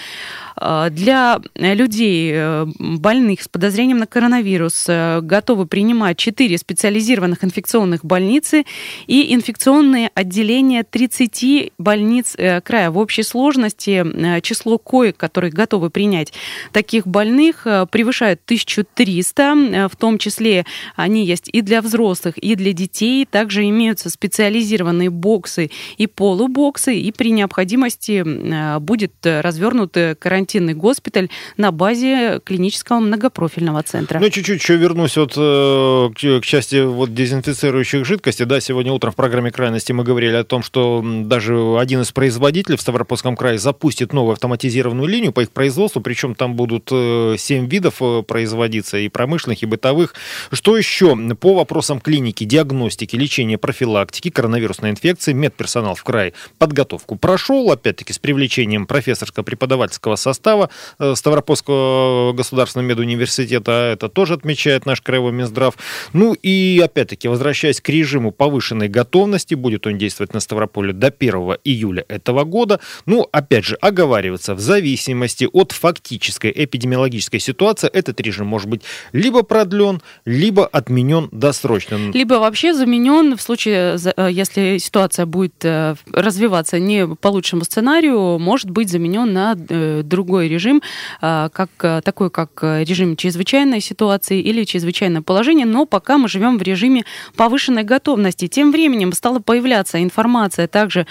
для 0.60 1.40
людей, 1.54 2.32
э, 2.34 2.66
больных 2.78 3.42
с 3.42 3.48
подозрением 3.48 3.98
на 3.98 4.06
коронавирус, 4.06 4.84
э, 4.88 5.20
готовы 5.22 5.66
принимать 5.66 6.18
4 6.18 6.58
специализированных 6.58 7.42
инфекционных 7.44 8.04
больницы 8.04 8.64
и 9.06 9.34
инфекционные 9.34 10.10
отделения 10.14 10.82
30 10.82 11.72
больниц 11.78 12.36
края. 12.64 12.90
В 12.90 12.98
общей 12.98 13.22
сложности 13.22 14.04
число 14.42 14.76
коек, 14.76 15.16
которые 15.16 15.50
готовы 15.50 15.88
принять 15.88 16.32
таких 16.72 17.06
больных, 17.06 17.66
превышает 17.90 18.40
1300. 18.44 19.88
В 19.90 19.96
том 19.96 20.18
числе 20.18 20.66
они 20.94 21.24
есть 21.24 21.48
и 21.50 21.62
для 21.62 21.80
взрослых, 21.80 22.36
и 22.36 22.54
для 22.54 22.72
детей. 22.72 23.26
Также 23.30 23.66
имеются 23.68 24.10
специализированные 24.10 25.10
боксы 25.10 25.70
и 25.96 26.06
полубоксы. 26.06 26.98
И 26.98 27.12
при 27.12 27.30
необходимости 27.30 28.78
будет 28.78 29.14
развернут 29.22 29.96
карантин 30.18 30.50
карантинный 30.50 30.75
госпиталь 30.75 31.28
на 31.57 31.71
базе 31.71 32.40
клинического 32.45 33.00
многопрофильного 33.00 33.83
центра. 33.83 34.19
Ну, 34.19 34.28
чуть-чуть 34.30 34.61
еще 34.61 34.76
вернусь 34.76 35.16
вот 35.16 35.35
э, 35.37 36.11
к, 36.14 36.45
части 36.45 36.83
вот 36.83 37.14
дезинфицирующих 37.14 38.04
жидкостей. 38.04 38.47
Да, 38.47 38.61
сегодня 38.61 38.92
утром 38.92 39.12
в 39.12 39.16
программе 39.16 39.50
«Крайности» 39.50 39.92
мы 39.92 40.02
говорили 40.02 40.35
о 40.35 40.45
том, 40.45 40.62
что 40.62 41.04
даже 41.04 41.78
один 41.78 42.00
из 42.00 42.11
производителей 42.12 42.76
в 42.76 42.80
Ставропольском 42.80 43.37
крае 43.37 43.59
запустит 43.59 44.12
новую 44.12 44.33
автоматизированную 44.33 45.07
линию 45.07 45.33
по 45.33 45.40
их 45.40 45.50
производству, 45.50 46.00
причем 46.00 46.35
там 46.35 46.54
будут 46.54 46.88
7 46.88 46.95
э, 46.99 47.66
видов 47.66 47.97
э, 48.00 48.23
производиться, 48.23 48.99
и 48.99 49.09
промышленных, 49.09 49.62
и 49.62 49.66
бытовых. 49.66 50.14
Что 50.52 50.76
еще 50.76 51.16
по 51.40 51.54
вопросам 51.54 52.00
клиники, 52.00 52.45
диагностики, 52.45 53.16
лечения, 53.16 53.59
профилактики 53.59 54.30
коронавирусной 54.30 54.90
инфекции 54.90 55.33
медперсонал 55.33 55.95
в 55.95 56.02
крае 56.02 56.33
подготовку 56.59 57.16
прошел, 57.16 57.71
опять-таки 57.71 58.12
с 58.12 58.19
привлечением 58.19 58.87
профессорско-преподавательского 58.87 60.16
состава 60.16 60.39
состава 60.40 60.70
э, 60.99 61.14
Ставропольского 61.14 62.32
государственного 62.32 62.88
медуниверситета. 62.88 63.90
Это 63.92 64.09
тоже 64.09 64.35
отмечает 64.35 64.87
наш 64.87 65.02
краевой 65.02 65.32
Минздрав. 65.32 65.75
Ну 66.14 66.32
и, 66.32 66.80
опять-таки, 66.82 67.28
возвращаясь 67.28 67.80
к 67.80 67.88
режиму 67.90 68.32
повышенной 68.32 68.88
готовности, 68.88 69.54
будет 69.54 69.87
он 69.87 69.99
действовать 69.99 70.32
на 70.32 70.40
Ставрополе 70.40 70.92
до 70.92 71.09
1 71.09 71.59
июля 71.64 72.04
этого 72.09 72.44
года. 72.44 72.80
Ну, 73.06 73.28
опять 73.32 73.64
же, 73.64 73.76
оговариваться 73.76 74.54
в 74.54 74.61
зависимости 74.61 75.47
от 75.52 75.73
фактической 75.73 76.52
эпидемиологической 76.54 77.40
ситуации, 77.40 77.90
этот 77.92 78.20
режим 78.20 78.47
может 78.47 78.68
быть 78.68 78.82
либо 79.12 79.42
продлен, 79.42 80.00
либо 80.25 80.66
отменен 80.66 81.28
досрочно. 81.32 81.99
Либо 82.14 82.35
вообще 82.35 82.73
заменен 82.73 83.37
в 83.37 83.42
случае, 83.42 83.99
э, 84.16 84.28
если 84.30 84.78
ситуация 84.78 85.26
будет 85.26 85.64
э, 85.64 85.97
развиваться 86.12 86.78
не 86.78 87.06
по 87.06 87.28
лучшему 87.28 87.64
сценарию, 87.64 88.38
может 88.38 88.70
быть 88.70 88.90
заменен 88.90 89.32
на 89.32 89.56
э, 89.68 90.02
другой 90.20 90.48
режим, 90.48 90.82
как, 91.20 91.70
такой 92.04 92.28
как 92.28 92.62
режим 92.62 93.16
чрезвычайной 93.16 93.80
ситуации 93.80 94.38
или 94.38 94.64
чрезвычайное 94.64 95.22
положение, 95.22 95.64
но 95.64 95.86
пока 95.86 96.18
мы 96.18 96.28
живем 96.28 96.58
в 96.58 96.62
режиме 96.62 97.04
повышенной 97.36 97.84
готовности. 97.84 98.48
Тем 98.48 98.70
временем 98.70 99.14
стала 99.14 99.38
появляться 99.38 100.02
информация 100.02 100.68
также 100.68 101.06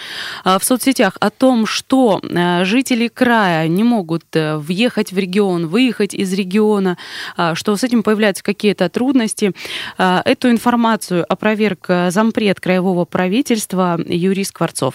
в 0.46 0.60
соцсетях 0.62 1.18
о 1.20 1.32
том, 1.32 1.66
что 1.66 2.22
жители 2.64 3.08
края 3.08 3.68
не 3.68 3.84
могут 3.84 4.26
въехать 4.36 5.12
в 5.12 5.18
регион, 5.18 5.66
выехать 5.68 6.14
из 6.14 6.32
региона, 6.34 6.96
что 7.56 7.76
с 7.76 7.84
этим 7.84 8.04
появляются 8.04 8.44
какие-то 8.44 8.90
трудности. 8.90 9.54
Эту 9.98 10.52
информацию 10.52 11.26
опроверг 11.28 11.88
зампред 12.10 12.60
краевого 12.60 13.06
правительства 13.06 14.00
Юрий 14.06 14.44
Скворцов. 14.44 14.94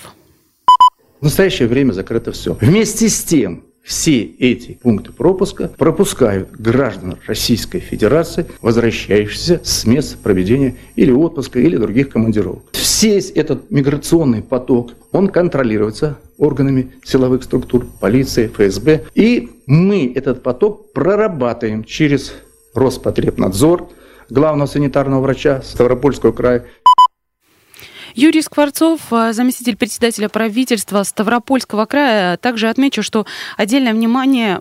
В 1.20 1.24
настоящее 1.24 1.68
время 1.68 1.92
закрыто 1.92 2.32
все. 2.32 2.52
Вместе 2.60 3.08
с 3.08 3.24
тем, 3.24 3.64
все 3.84 4.22
эти 4.22 4.72
пункты 4.82 5.12
пропуска 5.12 5.68
пропускают 5.68 6.50
граждан 6.52 7.18
Российской 7.26 7.80
Федерации, 7.80 8.46
возвращающихся 8.62 9.60
с 9.62 9.84
мест 9.84 10.16
проведения 10.22 10.76
или 10.96 11.12
отпуска, 11.12 11.60
или 11.60 11.76
других 11.76 12.08
командировок. 12.08 12.62
Весь 13.04 13.30
этот 13.30 13.70
миграционный 13.70 14.42
поток, 14.42 14.92
он 15.12 15.28
контролируется 15.28 16.18
органами 16.38 16.92
силовых 17.04 17.44
структур, 17.44 17.86
полиции, 18.00 18.48
ФСБ. 18.48 19.04
И 19.14 19.50
мы 19.66 20.10
этот 20.14 20.42
поток 20.42 20.92
прорабатываем 20.92 21.84
через 21.84 22.32
Роспотребнадзор, 22.74 23.88
главного 24.30 24.66
санитарного 24.66 25.20
врача 25.20 25.62
Ставропольского 25.62 26.32
края, 26.32 26.64
Юрий 28.14 28.42
Скворцов, 28.42 29.00
э, 29.10 29.32
заместитель 29.32 29.76
председателя 29.76 30.28
правительства 30.28 31.02
Ставропольского 31.02 31.84
края. 31.84 32.36
Также 32.36 32.68
отмечу, 32.68 33.02
что 33.02 33.26
отдельное 33.56 33.92
внимание 33.92 34.60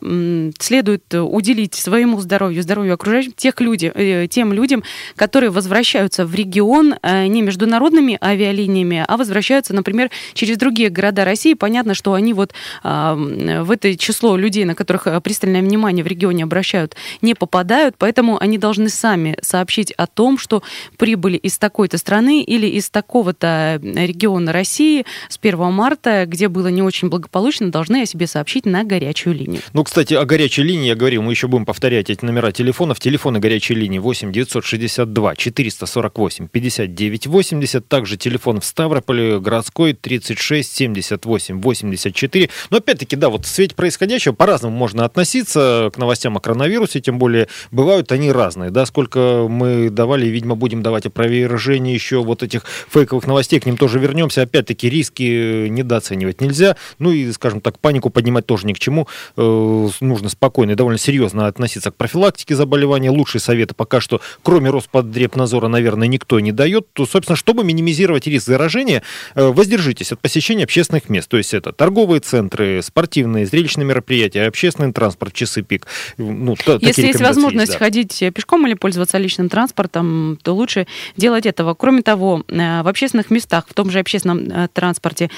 следует 0.59 1.13
уделить 1.13 1.75
своему 1.75 2.19
здоровью, 2.19 2.63
здоровью 2.63 2.95
окружающих, 2.95 3.35
тех 3.35 3.61
люди, 3.61 3.91
э, 3.93 4.27
тем 4.27 4.53
людям, 4.53 4.83
которые 5.15 5.51
возвращаются 5.51 6.25
в 6.25 6.33
регион 6.33 6.95
э, 7.03 7.27
не 7.27 7.43
международными 7.43 8.17
авиалиниями, 8.19 9.05
а 9.07 9.17
возвращаются, 9.17 9.75
например, 9.75 10.09
через 10.33 10.57
другие 10.57 10.89
города 10.89 11.23
России. 11.23 11.53
Понятно, 11.53 11.93
что 11.93 12.13
они 12.13 12.33
вот 12.33 12.53
в 12.83 13.71
это 13.71 13.97
число 13.97 14.35
людей, 14.35 14.65
на 14.65 14.75
которых 14.75 15.07
пристальное 15.23 15.61
внимание 15.61 16.03
в 16.03 16.07
регионе 16.07 16.43
обращают, 16.43 16.95
не 17.21 17.35
попадают, 17.35 17.95
поэтому 17.97 18.39
они 18.41 18.57
должны 18.57 18.89
сами 18.89 19.37
сообщить 19.41 19.91
о 19.91 20.07
том, 20.07 20.37
что 20.37 20.63
прибыли 20.97 21.37
из 21.37 21.57
такой-то 21.57 21.97
страны 21.97 22.41
или 22.41 22.67
из 22.67 22.89
такого-то 22.89 23.42
какого-то 23.43 23.79
региона 23.83 24.51
России 24.51 25.05
с 25.29 25.37
1 25.41 25.59
марта, 25.71 26.25
где 26.25 26.47
было 26.47 26.67
не 26.67 26.81
очень 26.81 27.09
благополучно, 27.09 27.71
должны 27.71 28.03
о 28.03 28.05
себе 28.05 28.27
сообщить 28.27 28.65
на 28.65 28.83
горячую 28.83 29.35
линию. 29.35 29.61
Ну, 29.73 29.83
кстати, 29.83 30.13
о 30.13 30.25
горячей 30.25 30.63
линии 30.63 30.87
я 30.87 30.95
говорил, 30.95 31.21
мы 31.21 31.31
еще 31.31 31.47
будем 31.47 31.65
повторять 31.65 32.09
эти 32.09 32.23
номера 32.23 32.51
телефонов. 32.51 32.99
Телефоны 32.99 33.39
горячей 33.39 33.75
линии 33.75 33.99
8 33.99 34.31
962 34.31 35.35
448 35.35 36.47
59 36.47 37.27
80. 37.27 37.87
Также 37.87 38.17
телефон 38.17 38.61
в 38.61 38.65
Ставрополе 38.65 39.39
городской 39.39 39.93
36 39.93 40.73
78 40.73 41.61
84. 41.61 42.49
Но 42.69 42.77
опять-таки, 42.77 43.15
да, 43.15 43.29
вот 43.29 43.45
в 43.45 43.49
свете 43.49 43.75
происходящего 43.75 44.33
по-разному 44.33 44.75
можно 44.75 45.05
относиться 45.05 45.91
к 45.93 45.97
новостям 45.97 46.37
о 46.37 46.39
коронавирусе, 46.39 47.01
тем 47.01 47.19
более 47.19 47.47
бывают 47.71 48.11
они 48.11 48.31
разные. 48.31 48.69
Да, 48.69 48.85
сколько 48.85 49.47
мы 49.49 49.89
давали, 49.89 50.27
видимо, 50.27 50.55
будем 50.55 50.81
давать 50.81 51.05
опровержение 51.05 51.93
еще 51.93 52.23
вот 52.23 52.43
этих 52.43 52.63
фейковых 52.89 53.25
новостей 53.27 53.32
новостей, 53.33 53.59
к 53.59 53.65
ним 53.65 53.77
тоже 53.77 53.99
вернемся. 53.99 54.43
Опять-таки, 54.43 54.89
риски 54.89 55.67
недооценивать 55.67 56.41
нельзя. 56.41 56.77
Ну 56.99 57.11
и, 57.11 57.31
скажем 57.31 57.61
так, 57.61 57.79
панику 57.79 58.09
поднимать 58.09 58.45
тоже 58.45 58.67
ни 58.67 58.73
к 58.73 58.79
чему. 58.79 59.07
Э, 59.35 59.89
нужно 60.01 60.29
спокойно 60.29 60.71
и 60.71 60.75
довольно 60.75 60.97
серьезно 60.97 61.47
относиться 61.47 61.91
к 61.91 61.95
профилактике 61.95 62.55
заболевания. 62.55 63.09
Лучшие 63.09 63.41
советы 63.41 63.73
пока 63.73 63.99
что, 63.99 64.21
кроме 64.43 64.69
Роспотребнадзора, 64.69 65.67
наверное, 65.67 66.07
никто 66.07 66.39
не 66.39 66.51
дает. 66.51 66.87
То, 66.93 67.05
собственно, 67.05 67.35
чтобы 67.35 67.63
минимизировать 67.63 68.27
риск 68.27 68.45
заражения, 68.45 69.03
э, 69.35 69.45
воздержитесь 69.47 70.11
от 70.11 70.19
посещения 70.19 70.63
общественных 70.63 71.09
мест. 71.09 71.29
То 71.29 71.37
есть 71.37 71.53
это 71.53 71.71
торговые 71.71 72.19
центры, 72.21 72.81
спортивные, 72.81 73.45
зрелищные 73.45 73.85
мероприятия, 73.85 74.45
общественный 74.45 74.93
транспорт, 74.93 75.33
часы 75.33 75.63
пик. 75.63 75.87
Ну, 76.17 76.55
Если 76.79 77.07
есть 77.07 77.21
возможность 77.21 77.67
есть, 77.67 77.79
да. 77.79 77.79
ходить 77.79 78.23
пешком 78.33 78.67
или 78.67 78.75
пользоваться 78.75 79.17
личным 79.17 79.49
транспортом, 79.49 80.37
то 80.41 80.53
лучше 80.53 80.87
делать 81.17 81.45
этого. 81.45 81.73
Кроме 81.73 82.01
того, 82.01 82.43
э, 82.47 82.83
в 82.83 82.87
общественных 82.87 83.22
общественных 83.23 83.31
местах, 83.31 83.65
в 83.67 83.73
том 83.73 83.89
же 83.89 83.99
общественном 83.99 84.39
э, 84.49 84.67
транспорте, 84.73 85.29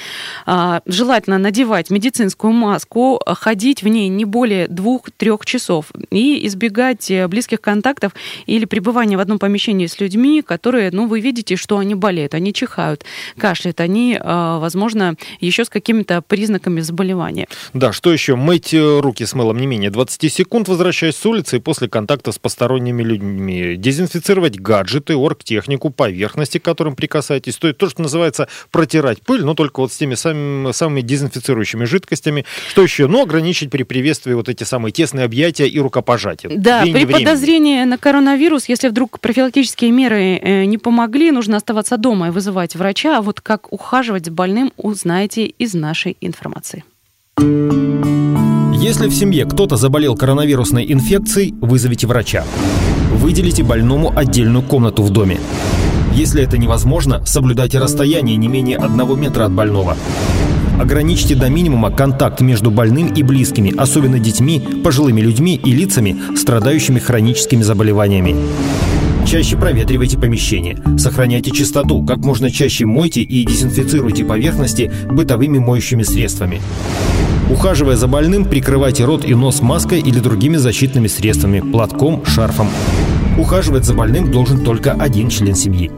а, 0.46 0.82
желательно 0.86 1.38
надевать 1.38 1.90
медицинскую 1.90 2.54
маску, 2.54 3.20
ходить 3.26 3.84
в 3.84 3.88
ней 3.88 4.10
не 4.10 4.26
более 4.26 4.68
двух-трех 4.68 5.46
часов 5.46 5.92
и 6.12 6.46
избегать 6.48 7.12
э, 7.12 7.28
близких 7.28 7.62
контактов 7.62 8.12
или 8.48 8.66
пребывания 8.66 9.18
в 9.18 9.20
одном 9.20 9.40
помещении 9.40 9.88
с 9.88 10.00
людьми, 10.00 10.42
которые, 10.42 10.92
ну, 10.92 11.08
вы 11.08 11.20
видите, 11.22 11.56
что 11.56 11.78
они 11.78 11.96
болеют, 11.96 12.34
они 12.34 12.54
чихают, 12.54 13.06
кашляют, 13.38 13.80
они, 13.80 14.18
а, 14.20 14.60
возможно, 14.60 15.16
еще 15.42 15.64
с 15.64 15.70
какими-то 15.70 16.22
признаками 16.22 16.82
заболевания. 16.82 17.48
Да, 17.74 17.92
что 17.94 18.12
еще? 18.12 18.36
Мыть 18.36 18.74
э, 18.74 19.00
руки 19.00 19.26
с 19.26 19.34
мылом 19.36 19.58
не 19.58 19.68
менее 19.68 19.90
20 19.90 20.32
секунд, 20.32 20.68
возвращаясь 20.68 21.16
с 21.16 21.26
улицы 21.26 21.58
и 21.58 21.60
после 21.60 21.88
контакта 21.88 22.32
с 22.32 22.40
посторонними 22.40 23.04
людьми. 23.04 23.76
Дезинфицировать 23.78 24.60
гаджеты, 24.60 25.16
оргтехнику, 25.16 25.90
поверхности, 25.90 26.58
к 26.58 26.64
которым 26.64 26.96
прикасаетесь. 26.96 27.56
То 27.78 27.86
то, 27.86 27.92
что 27.92 28.02
называется 28.02 28.48
протирать 28.72 29.22
пыль, 29.22 29.44
но 29.44 29.54
только 29.54 29.80
вот 29.80 29.92
с 29.92 29.98
теми 29.98 30.16
самыми, 30.16 30.72
самыми 30.72 31.02
дезинфицирующими 31.02 31.86
жидкостями. 31.86 32.46
Что 32.70 32.82
еще? 32.82 33.08
Ну, 33.08 33.22
ограничить 33.22 33.70
при 33.70 33.84
приветствии 33.84 34.34
вот 34.34 34.50
эти 34.50 34.64
самые 34.64 34.92
тесные 34.92 35.26
объятия 35.26 35.68
и 35.68 35.80
рукопожатия. 35.80 36.50
Да, 36.56 36.82
при 36.82 36.92
времени. 36.92 37.24
подозрении 37.24 37.84
на 37.84 37.98
коронавирус, 37.98 38.66
если 38.68 38.90
вдруг 38.90 39.20
профилактические 39.20 39.92
меры 39.92 40.38
э, 40.38 40.66
не 40.66 40.78
помогли, 40.78 41.32
нужно 41.32 41.58
оставаться 41.58 41.98
дома 41.98 42.28
и 42.28 42.32
вызывать 42.32 42.76
врача. 42.76 43.20
А 43.20 43.22
вот 43.22 43.42
как 43.42 43.72
ухаживать 43.72 44.26
с 44.26 44.30
больным, 44.30 44.74
узнаете 44.78 45.46
из 45.46 45.74
нашей 45.74 46.18
информации. 46.22 46.84
Если 47.38 49.08
в 49.08 49.14
семье 49.14 49.46
кто-то 49.46 49.76
заболел 49.78 50.16
коронавирусной 50.16 50.92
инфекцией, 50.92 51.54
вызовите 51.62 52.08
врача. 52.08 52.44
Выделите 53.12 53.64
больному 53.64 54.12
отдельную 54.16 54.64
комнату 54.64 55.04
в 55.04 55.12
доме. 55.12 55.40
Если 56.16 56.42
это 56.42 56.58
невозможно, 56.58 57.22
соблюдайте 57.26 57.78
расстояние 57.78 58.38
не 58.38 58.48
менее 58.48 58.78
одного 58.78 59.18
метра 59.18 59.44
от 59.44 59.52
больного. 59.52 59.98
Ограничьте 60.80 61.36
до 61.36 61.50
минимума 61.50 61.92
контакт 61.92 62.40
между 62.40 62.72
больным 62.72 63.14
и 63.14 63.22
близкими, 63.22 63.76
особенно 63.76 64.18
детьми, 64.18 64.62
пожилыми 64.82 65.20
людьми 65.20 65.60
и 65.62 65.74
лицами, 65.74 66.16
страдающими 66.38 67.00
хроническими 67.00 67.64
заболеваниями. 67.64 68.34
Чаще 69.28 69.58
проветривайте 69.58 70.18
помещение. 70.18 70.78
Сохраняйте 70.98 71.52
чистоту. 71.52 72.06
Как 72.06 72.20
можно 72.20 72.50
чаще 72.50 72.86
мойте 72.86 73.22
и 73.22 73.46
дезинфицируйте 73.46 74.24
поверхности 74.24 74.90
бытовыми 75.12 75.60
моющими 75.60 76.04
средствами. 76.04 76.62
Ухаживая 77.50 77.98
за 77.98 78.08
больным, 78.08 78.46
прикрывайте 78.46 79.04
рот 79.04 79.26
и 79.26 79.36
нос 79.36 79.62
маской 79.62 80.00
или 80.00 80.20
другими 80.20 80.56
защитными 80.56 81.08
средствами, 81.08 81.60
платком, 81.60 82.24
шарфом. 82.26 82.70
Ухаживать 83.38 83.84
за 83.84 83.94
больным 83.94 84.32
должен 84.32 84.64
только 84.64 84.94
один 84.94 85.30
член 85.30 85.56
семьи. 85.56 85.92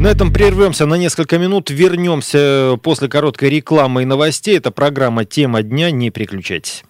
На 0.00 0.06
этом 0.06 0.32
прервемся 0.32 0.86
на 0.86 0.94
несколько 0.94 1.36
минут, 1.36 1.68
вернемся 1.68 2.78
после 2.82 3.06
короткой 3.06 3.50
рекламы 3.50 4.00
и 4.00 4.06
новостей. 4.06 4.56
Это 4.56 4.70
программа 4.70 5.26
«Тема 5.26 5.62
дня», 5.62 5.90
не 5.90 6.08
переключайтесь. 6.08 6.84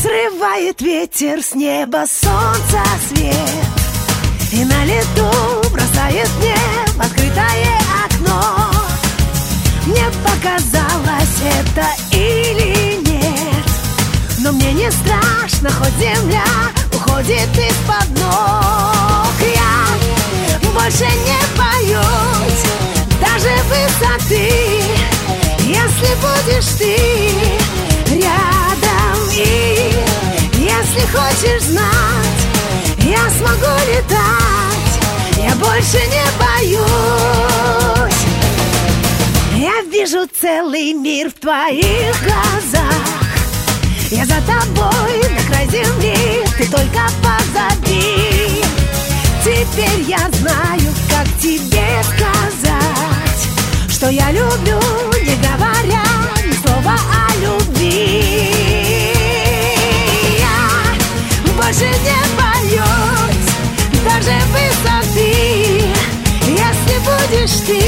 Срывает 0.00 0.80
ветер 0.80 1.42
с 1.42 1.56
неба 1.56 2.04
солнца 2.08 2.84
свет. 3.08 3.34
И 4.52 4.64
на 4.64 4.84
лету 4.84 5.72
бросает 5.72 6.28
мне 6.38 6.54
в 6.94 7.00
открытое 7.00 7.80
окно. 8.04 8.70
Мне 9.86 10.04
показалось 10.22 11.40
это 11.42 12.16
или 12.16 12.94
нет. 13.10 13.66
Но 14.38 14.52
мне 14.52 14.72
не 14.72 14.88
страшно, 14.88 15.68
хоть 15.68 15.98
земля 15.98 16.44
уходит 16.92 17.48
из-под 17.58 18.20
ног 18.20 18.93
больше 20.74 21.04
не 21.04 21.40
боюсь 21.56 22.64
даже 23.20 23.50
высоты 23.68 24.50
Я 25.66 25.88
ты 26.78 26.96
рядом. 28.14 29.30
И 29.32 29.92
если 30.56 31.00
хочешь 31.12 31.62
знать, 31.62 32.40
я 32.98 33.30
смогу 33.30 33.74
летать. 33.88 34.94
Я 35.36 35.54
больше 35.56 35.98
не 36.06 36.24
боюсь. 36.38 36.84
Я 39.56 39.82
вижу 39.90 40.26
целый 40.40 40.92
мир 40.92 41.30
в 41.30 41.34
твоих 41.40 42.14
глазах. 42.22 43.14
Я 44.10 44.24
за 44.26 44.40
тобой 44.42 45.30
на 45.30 45.42
край 45.48 45.68
земли 45.68 46.44
Ты 46.56 46.70
только 46.70 47.00
позади 47.22 48.33
Теперь 49.72 50.02
я 50.06 50.18
знаю, 50.32 50.94
как 51.08 51.26
тебе 51.40 52.02
сказать 52.02 53.48
Что 53.88 54.08
я 54.08 54.30
люблю, 54.30 54.80
не 55.22 55.36
говоря 55.36 56.04
ни 56.44 56.52
слова 56.52 56.94
о 56.94 57.36
любви. 57.36 58.22
Я 60.38 61.52
больше 61.56 61.86
не 61.86 62.20
боюсь 62.36 63.48
даже 64.04 64.36
высоты. 64.52 65.84
Если 66.46 66.98
будешь 67.00 67.60
ты 67.66 67.82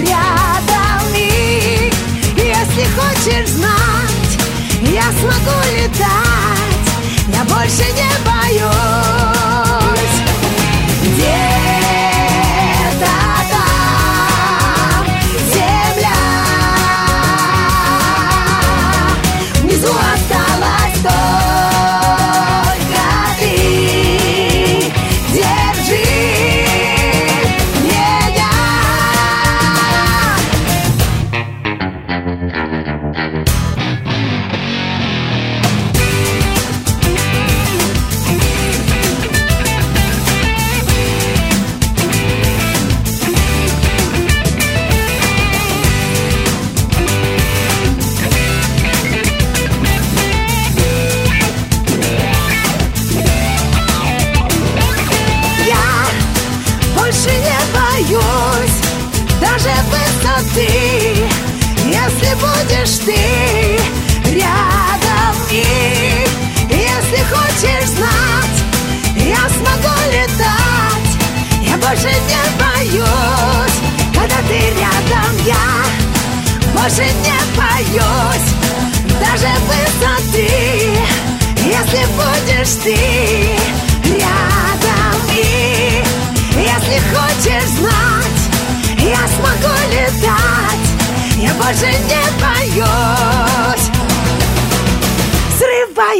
рядом 0.00 1.14
и 1.14 1.92
Если 2.36 2.86
хочешь 2.96 3.50
знать, 3.50 4.38
я 4.82 5.12
смогу 5.20 5.58
летать. 5.76 6.88
Я 7.28 7.44
больше 7.44 7.84
не 7.92 8.10
боюсь 8.24 9.25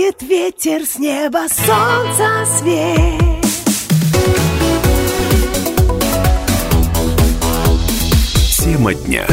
Срывает 0.06 0.22
ветер 0.22 0.86
с 0.86 0.98
неба 0.98 1.46
солнца 1.48 2.46
свет. 2.58 3.20
Тема 8.62 8.94
дня. 8.94 9.26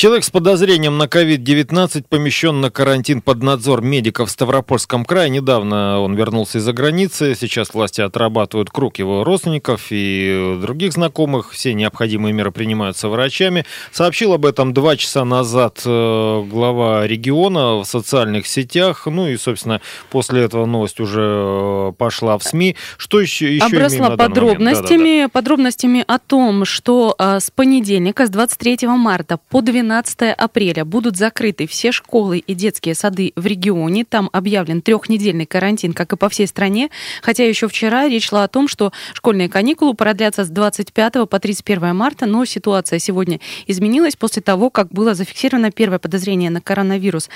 Человек 0.00 0.24
с 0.24 0.30
подозрением 0.30 0.96
на 0.96 1.02
COVID-19 1.02 2.06
помещен 2.08 2.62
на 2.62 2.70
карантин 2.70 3.20
под 3.20 3.42
надзор 3.42 3.82
медиков 3.82 4.30
в 4.30 4.32
Ставропольском 4.32 5.04
крае. 5.04 5.28
Недавно 5.28 6.00
он 6.00 6.14
вернулся 6.14 6.56
из-за 6.56 6.72
границы. 6.72 7.34
Сейчас 7.38 7.74
власти 7.74 8.00
отрабатывают 8.00 8.70
круг 8.70 8.98
его 8.98 9.24
родственников 9.24 9.88
и 9.90 10.58
других 10.58 10.94
знакомых. 10.94 11.50
Все 11.50 11.74
необходимые 11.74 12.32
меры 12.32 12.50
принимаются 12.50 13.10
врачами. 13.10 13.66
Сообщил 13.92 14.32
об 14.32 14.46
этом 14.46 14.72
два 14.72 14.96
часа 14.96 15.26
назад 15.26 15.82
э, 15.84 16.44
глава 16.50 17.06
региона 17.06 17.76
в 17.76 17.84
социальных 17.84 18.46
сетях. 18.46 19.02
Ну 19.04 19.28
и, 19.28 19.36
собственно, 19.36 19.82
после 20.08 20.40
этого 20.40 20.64
новость 20.64 20.98
уже 20.98 21.20
э, 21.20 21.92
пошла 21.98 22.38
в 22.38 22.42
СМИ. 22.42 22.74
Что 22.96 23.20
еще, 23.20 23.54
еще 23.54 23.66
Обросла 23.66 24.08
на 24.08 24.16
данный 24.16 24.40
момент? 24.40 24.64
подробностями, 24.64 25.26
подробностями 25.30 26.04
о 26.06 26.18
том, 26.18 26.64
что 26.64 27.14
а, 27.18 27.38
с 27.38 27.50
понедельника, 27.50 28.26
с 28.26 28.30
23 28.30 28.88
марта 28.88 29.38
по 29.50 29.60
12 29.60 29.89
апреля 29.98 30.84
будут 30.84 31.16
закрыты 31.16 31.66
все 31.66 31.92
школы 31.92 32.38
и 32.38 32.54
детские 32.54 32.94
сады 32.94 33.32
в 33.36 33.46
регионе. 33.46 34.04
Там 34.04 34.30
объявлен 34.32 34.82
трехнедельный 34.82 35.46
карантин, 35.46 35.92
как 35.92 36.12
и 36.12 36.16
по 36.16 36.28
всей 36.28 36.46
стране. 36.46 36.90
Хотя 37.22 37.46
еще 37.46 37.68
вчера 37.68 38.08
речь 38.08 38.28
шла 38.28 38.44
о 38.44 38.48
том, 38.48 38.68
что 38.68 38.92
школьные 39.14 39.48
каникулы 39.48 39.94
продлятся 39.94 40.44
с 40.44 40.48
25 40.48 41.28
по 41.28 41.38
31 41.38 41.94
марта, 41.94 42.26
но 42.26 42.44
ситуация 42.44 42.98
сегодня 42.98 43.40
изменилась 43.66 44.16
после 44.16 44.42
того, 44.42 44.70
как 44.70 44.88
было 44.92 45.14
зафиксировано 45.14 45.70
первое 45.70 45.98
подозрение 45.98 46.50
на 46.50 46.60
коронавирус 46.60 47.28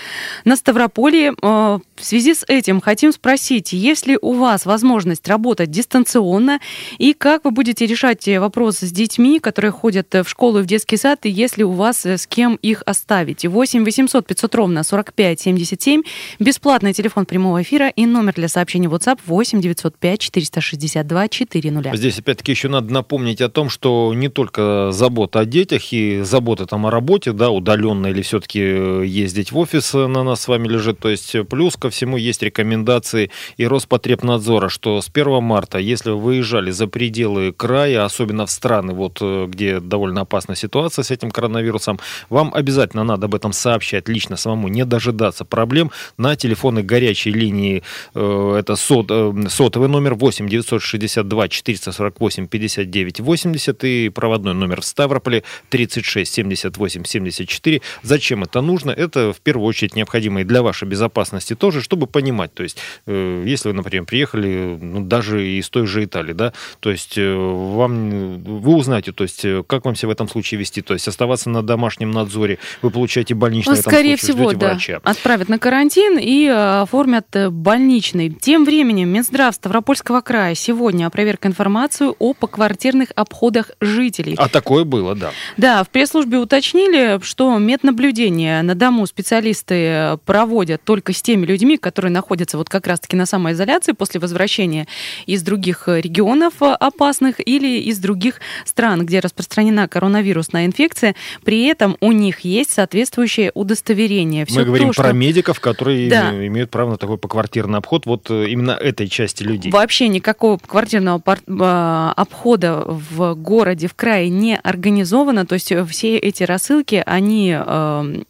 на 0.44 0.56
Ставрополье. 0.56 1.34
Э, 1.42 1.78
В 1.96 2.04
связи 2.04 2.34
с 2.34 2.44
этим 2.48 2.80
хотим 2.80 3.12
спросить, 3.12 3.72
есть 3.72 4.06
ли 4.06 4.18
у 4.20 4.32
вас 4.32 4.66
возможность 4.66 5.26
работать 5.28 5.70
дистанционно 5.70 6.60
и 6.98 7.12
как 7.14 7.44
вы 7.44 7.50
будете 7.50 7.86
решать 7.86 8.26
вопрос 8.38 8.78
с 8.78 8.92
детьми, 8.92 9.40
которые 9.40 9.72
ходят 9.72 10.12
в 10.12 10.28
школу 10.28 10.58
и 10.58 10.62
в 10.62 10.66
детский 10.66 10.96
сад, 10.96 11.20
и 11.24 11.30
если 11.30 11.62
у 11.62 11.72
вас 11.72 12.04
э, 12.06 12.18
с 12.18 12.26
кем 12.26 12.43
их 12.62 12.82
оставить? 12.86 13.46
8 13.46 13.84
800 13.84 14.26
500 14.26 14.54
ровно 14.54 14.82
45 14.84 15.40
77, 15.40 16.02
бесплатный 16.38 16.92
телефон 16.92 17.24
прямого 17.26 17.62
эфира 17.62 17.88
и 17.88 18.06
номер 18.06 18.34
для 18.34 18.48
сообщений 18.48 18.88
WhatsApp 18.88 19.20
8 19.26 19.60
905 19.60 20.20
462 20.20 21.28
400. 21.28 21.96
Здесь 21.96 22.18
опять-таки 22.18 22.52
еще 22.52 22.68
надо 22.68 22.92
напомнить 22.92 23.40
о 23.40 23.48
том, 23.48 23.70
что 23.70 24.12
не 24.14 24.28
только 24.28 24.90
забота 24.92 25.40
о 25.40 25.44
детях 25.44 25.92
и 25.92 26.20
забота 26.22 26.66
там 26.66 26.86
о 26.86 26.90
работе, 26.90 27.32
да, 27.32 27.50
удаленно 27.50 28.08
или 28.08 28.20
все-таки 28.22 28.60
ездить 28.60 29.52
в 29.52 29.58
офис 29.58 29.94
на 29.94 30.22
нас 30.22 30.42
с 30.42 30.48
вами 30.48 30.68
лежит. 30.68 30.98
То 30.98 31.08
есть 31.08 31.34
плюс 31.48 31.76
ко 31.76 31.88
всему 31.88 32.16
есть 32.16 32.42
рекомендации 32.42 33.30
и 33.56 33.66
Роспотребнадзора, 33.66 34.68
что 34.68 35.00
с 35.00 35.08
1 35.12 35.42
марта, 35.42 35.78
если 35.78 36.10
вы 36.10 36.34
выезжали 36.34 36.70
за 36.70 36.86
пределы 36.88 37.52
края, 37.52 38.04
особенно 38.04 38.46
в 38.46 38.50
страны, 38.50 38.92
вот 38.92 39.22
где 39.48 39.80
довольно 39.80 40.22
опасная 40.22 40.56
ситуация 40.56 41.02
с 41.02 41.10
этим 41.10 41.30
коронавирусом, 41.30 42.00
вам 42.34 42.52
обязательно 42.52 43.04
надо 43.04 43.26
об 43.26 43.34
этом 43.34 43.52
сообщать 43.52 44.08
лично 44.08 44.36
самому, 44.36 44.68
не 44.68 44.84
дожидаться 44.84 45.44
проблем 45.44 45.90
на 46.18 46.34
телефоны 46.36 46.82
горячей 46.82 47.30
линии. 47.30 47.82
э, 48.14 48.56
Это 48.58 48.76
сот, 48.76 49.06
э, 49.10 49.32
сотовый 49.48 49.88
номер 49.88 50.14
8 50.14 50.48
962 50.48 51.48
448 51.48 52.46
59 52.48 53.20
80 53.20 53.84
и 53.84 54.08
проводной 54.08 54.54
номер 54.54 54.80
в 54.80 54.84
Ставрополе 54.84 55.44
36 55.70 56.34
78 56.34 57.04
74. 57.04 57.80
Зачем 58.02 58.42
это 58.42 58.60
нужно? 58.60 58.90
Это 58.90 59.32
в 59.32 59.40
первую 59.40 59.68
очередь 59.68 59.94
необходимо 59.94 60.40
и 60.40 60.44
для 60.44 60.62
вашей 60.62 60.88
безопасности 60.88 61.54
тоже, 61.54 61.82
чтобы 61.82 62.08
понимать. 62.08 62.52
То 62.52 62.64
есть, 62.64 62.78
э, 63.06 63.44
если 63.46 63.68
вы, 63.68 63.74
например, 63.74 64.06
приехали 64.06 64.76
ну, 64.80 65.04
даже 65.04 65.46
из 65.46 65.70
той 65.70 65.86
же 65.86 66.04
Италии, 66.04 66.32
да, 66.32 66.52
то 66.80 66.90
есть 66.90 67.16
э, 67.16 67.34
вам 67.34 68.42
вы 68.42 68.74
узнаете, 68.74 69.12
то 69.12 69.22
есть 69.22 69.44
э, 69.44 69.62
как 69.66 69.84
вам 69.84 69.94
себя 69.94 70.08
в 70.08 70.12
этом 70.12 70.28
случае 70.28 70.58
вести, 70.58 70.82
то 70.82 70.94
есть 70.94 71.06
оставаться 71.06 71.48
на 71.50 71.62
домашнем 71.62 72.10
надзоре 72.10 72.23
Роспотребнадзоре, 72.24 72.58
вы 72.82 72.90
получаете 72.90 73.34
больничный, 73.34 73.76
Ну, 73.76 73.80
скорее 73.80 74.16
случае 74.16 74.36
всего, 74.36 74.52
да. 74.52 74.68
врача. 74.70 75.00
Отправят 75.02 75.48
на 75.48 75.58
карантин 75.58 76.18
и 76.18 76.46
э, 76.46 76.80
оформят 76.82 77.26
э, 77.34 77.50
больничный. 77.50 78.30
Тем 78.30 78.64
временем 78.64 79.08
Минздрав 79.08 79.54
Ставропольского 79.54 80.20
края 80.20 80.54
сегодня 80.54 81.06
опроверг 81.06 81.46
информацию 81.46 82.14
о 82.18 82.34
поквартирных 82.34 83.08
обходах 83.14 83.70
жителей. 83.80 84.34
А 84.38 84.48
такое 84.48 84.84
было, 84.84 85.14
да. 85.14 85.30
Да, 85.56 85.84
в 85.84 85.88
пресс-службе 85.90 86.38
уточнили, 86.38 87.20
что 87.22 87.56
меднаблюдение 87.58 88.62
на 88.62 88.74
дому 88.74 89.06
специалисты 89.06 89.74
э, 89.74 90.18
проводят 90.24 90.82
только 90.84 91.12
с 91.12 91.22
теми 91.22 91.46
людьми, 91.46 91.76
которые 91.76 92.12
находятся 92.12 92.58
вот 92.58 92.68
как 92.68 92.86
раз-таки 92.86 93.16
на 93.16 93.26
самоизоляции 93.26 93.92
после 93.92 94.20
возвращения 94.20 94.86
из 95.26 95.42
других 95.42 95.84
регионов 95.86 96.54
опасных 96.60 97.36
или 97.46 97.80
из 97.80 97.98
других 97.98 98.40
стран, 98.64 99.04
где 99.06 99.20
распространена 99.20 99.88
коронавирусная 99.88 100.66
инфекция. 100.66 101.14
При 101.44 101.64
этом 101.66 101.96
у 102.00 102.12
них 102.14 102.40
есть 102.40 102.72
соответствующее 102.72 103.50
удостоверение. 103.54 104.46
Всё 104.46 104.60
Мы 104.60 104.64
говорим 104.66 104.88
то, 104.88 104.94
про 104.94 105.08
что- 105.08 105.12
медиков, 105.14 105.60
которые 105.60 106.08
Да. 106.08 106.30
име- 106.32 106.46
имеют 106.46 106.70
право 106.70 106.90
на 106.92 106.96
такой 106.96 107.18
поквартирный 107.18 107.78
обход 107.78 108.06
вот 108.06 108.30
э, 108.30 108.46
именно 108.48 108.70
этой 108.72 109.08
части 109.08 109.42
людей. 109.42 109.70
Вообще 109.70 110.08
никакого 110.08 110.58
квартирного 110.58 111.20
э, 111.26 112.12
обхода 112.16 112.84
в 112.86 113.34
городе, 113.34 113.88
в 113.88 113.94
крае 113.94 114.28
не 114.30 114.56
организовано. 114.56 115.46
То 115.46 115.54
есть 115.54 115.70
э, 115.72 115.84
все 115.84 116.16
эти 116.16 116.42
рассылки, 116.44 117.02
они, 117.04 117.54
э, 117.58 118.22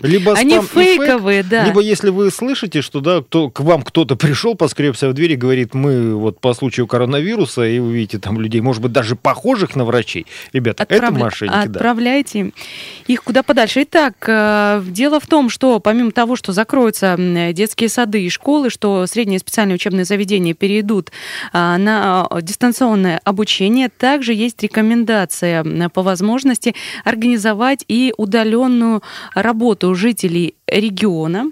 Либо 0.00 0.34
они 0.34 0.56
и 0.56 0.60
фейк, 0.60 1.00
фейковые, 1.00 1.42
да. 1.42 1.64
Либо 1.64 1.80
если 1.80 2.10
вы 2.10 2.30
слышите, 2.30 2.82
что 2.82 3.00
да, 3.00 3.22
кто, 3.22 3.48
к 3.50 3.60
вам 3.60 3.82
кто-то 3.82 4.16
пришел, 4.16 4.54
поскребся 4.54 5.08
в 5.08 5.14
дверь 5.14 5.32
и 5.32 5.36
говорит, 5.36 5.74
мы 5.74 6.14
вот 6.16 6.40
по 6.40 6.52
случаю 6.54 6.86
коронавируса, 6.86 7.66
и 7.66 7.78
вы 7.78 7.92
видите 7.92 8.18
там 8.18 8.40
людей, 8.40 8.60
может 8.60 8.82
быть, 8.82 8.92
даже 8.92 9.16
похожих 9.16 9.76
на 9.76 9.84
врачей. 9.84 10.26
Ребята, 10.52 10.82
это 10.82 10.96
Отправля- 10.96 11.18
мошенники, 11.18 11.54
да. 11.54 11.60
Отправляйте 11.62 12.52
их 13.20 13.24
куда 13.24 13.42
подальше. 13.42 13.82
Итак, 13.82 14.14
э, 14.26 14.82
дело 14.86 15.20
в 15.20 15.26
том, 15.26 15.48
что 15.50 15.78
помимо 15.80 16.10
того, 16.10 16.36
что 16.36 16.52
закроются 16.52 17.16
детские 17.52 17.88
сады 17.88 18.22
и 18.22 18.30
школы, 18.30 18.70
что 18.70 19.06
средние 19.06 19.38
специальные 19.38 19.76
учебные 19.76 20.04
заведения 20.04 20.54
перейдут 20.54 21.10
а, 21.52 21.78
на 21.78 22.26
а, 22.26 22.42
дистанционное 22.42 23.20
обучение, 23.24 23.88
также 23.88 24.32
есть 24.34 24.62
рекомендация 24.62 25.64
по 25.90 26.02
возможности 26.02 26.74
организовать 27.04 27.84
и 27.88 28.12
удаленную 28.16 29.02
работу 29.34 29.94
жителей 29.94 30.54
региона. 30.66 31.46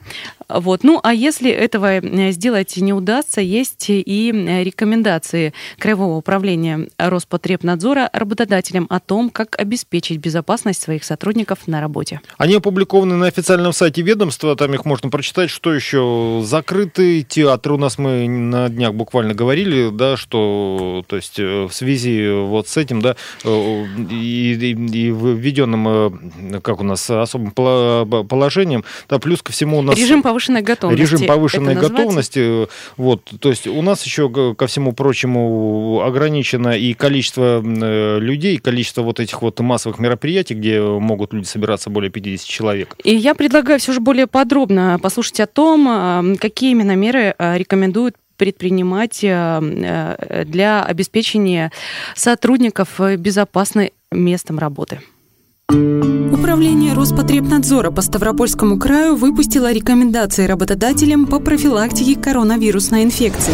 Вот. 0.49 0.83
Ну, 0.85 1.01
а 1.03 1.13
если 1.13 1.51
этого 1.51 1.99
э, 2.01 2.31
сделать 2.33 2.77
не 2.77 2.93
удастся, 2.93 3.41
есть 3.41 3.87
и 3.91 4.33
э, 4.35 4.65
рекомендации 4.65 5.53
Краевого 5.79 6.17
управления 6.17 6.89
Роспотребнадзора 6.99 8.11
работодателям 8.13 8.87
о 8.91 9.01
том, 9.01 9.31
как 9.31 9.59
обеспечить 9.61 10.19
безопасность 10.19 10.81
своих 10.83 11.05
сотрудников 11.05 11.67
на 11.69 11.81
работе. 11.81 12.21
Они 12.39 12.55
опубликованы 12.55 13.17
на 13.17 13.27
официальном 13.27 13.73
сайте 13.73 14.03
ведомства, 14.03 14.57
там 14.57 14.73
их 14.75 14.85
можно 14.85 15.11
прочитать. 15.11 15.51
Что 15.51 15.73
еще? 15.75 16.41
Закрытый 16.45 17.23
театр. 17.23 17.73
У 17.73 17.79
нас 17.79 17.99
мы 17.99 18.27
на 18.29 18.69
днях 18.69 18.95
буквально 18.95 19.35
говорили, 19.35 19.91
да, 19.93 20.17
что 20.17 21.05
то 21.07 21.17
есть 21.17 21.39
э, 21.39 21.65
в 21.67 21.73
связи 21.73 22.29
вот 22.31 22.69
с 22.69 22.77
этим, 22.77 23.03
да, 23.03 23.17
и, 23.45 24.57
и- 24.59 24.89
и 24.99 25.11
введенным, 25.11 26.61
как 26.63 26.81
у 26.81 26.85
нас, 26.85 27.09
особым 27.11 27.53
положением, 27.53 28.85
да, 29.09 29.19
плюс 29.19 29.43
ко 29.43 29.53
всему 29.53 29.79
у 29.79 29.83
нас... 29.83 29.99
Режим 29.99 30.23
повышенной 30.39 30.63
готовности. 30.63 31.01
Режим 31.01 31.27
повышенной 31.27 31.75
готовности. 31.75 32.69
Вот, 32.97 33.25
то 33.41 33.51
есть 33.51 33.67
у 33.67 33.83
нас 33.83 34.05
еще 34.05 34.31
ко 34.55 34.67
всему 34.67 34.93
прочему 34.93 36.03
ограничено 36.05 36.77
и 36.77 36.95
количество 36.95 37.63
э, 37.63 38.19
людей, 38.21 38.57
и 38.57 38.59
количество 38.59 39.03
вот 39.03 39.21
этих 39.21 39.43
вот 39.43 39.59
массовых 39.61 39.99
мероприятий, 39.99 40.55
где 40.55 40.81
могут 40.81 41.33
люди 41.33 41.47
собираться 41.47 41.91
более 41.91 42.11
50 42.11 42.47
человек. 42.47 42.97
И 43.05 43.15
я 43.15 43.35
предлагаю 43.35 43.81
все 43.81 43.93
же 43.93 44.01
более 44.01 44.27
подробно 44.27 44.99
послушать 45.03 45.41
о 45.41 45.47
том, 45.47 45.89
э, 45.89 46.37
какие 46.37 46.71
именно 46.71 46.95
меры 46.95 47.35
э, 47.37 47.59
рекомендуют 47.59 48.17
предпринимать 48.37 49.25
э, 49.25 49.29
э, 49.29 50.45
для 50.45 50.85
обеспечения 50.85 51.73
сотрудников 52.15 53.01
э, 53.01 53.17
безопасным 53.17 53.91
местом 54.13 54.59
работы. 54.59 55.01
Управление 56.49 56.95
Роспотребнадзора 56.95 57.91
по 57.91 58.01
Ставропольскому 58.01 58.79
краю 58.79 59.17
выпустило 59.17 59.71
рекомендации 59.71 60.47
работодателям 60.47 61.27
по 61.27 61.41
профилактике 61.41 62.19
коронавирусной 62.19 63.05
инфекции. 63.05 63.53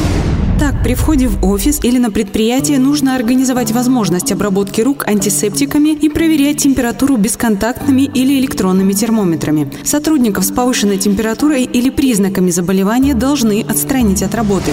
Так, 0.59 0.83
при 0.85 0.95
входе 0.95 1.27
в 1.27 1.45
офис 1.45 1.83
или 1.83 1.99
на 1.99 2.11
предприятие 2.11 2.79
нужно 2.79 3.17
организовать 3.17 3.73
возможность 3.73 4.31
обработки 4.31 4.81
рук 4.81 5.07
антисептиками 5.07 5.91
и 5.91 6.09
проверять 6.09 6.59
температуру 6.59 7.17
бесконтактными 7.17 8.03
или 8.03 8.39
электронными 8.39 8.93
термометрами. 8.93 9.71
Сотрудников 9.83 10.45
с 10.45 10.53
повышенной 10.53 10.99
температурой 10.99 11.65
или 11.65 11.91
признаками 11.91 12.51
заболевания 12.51 13.15
должны 13.15 13.65
отстранить 13.69 14.23
от 14.23 14.35
работы. 14.35 14.71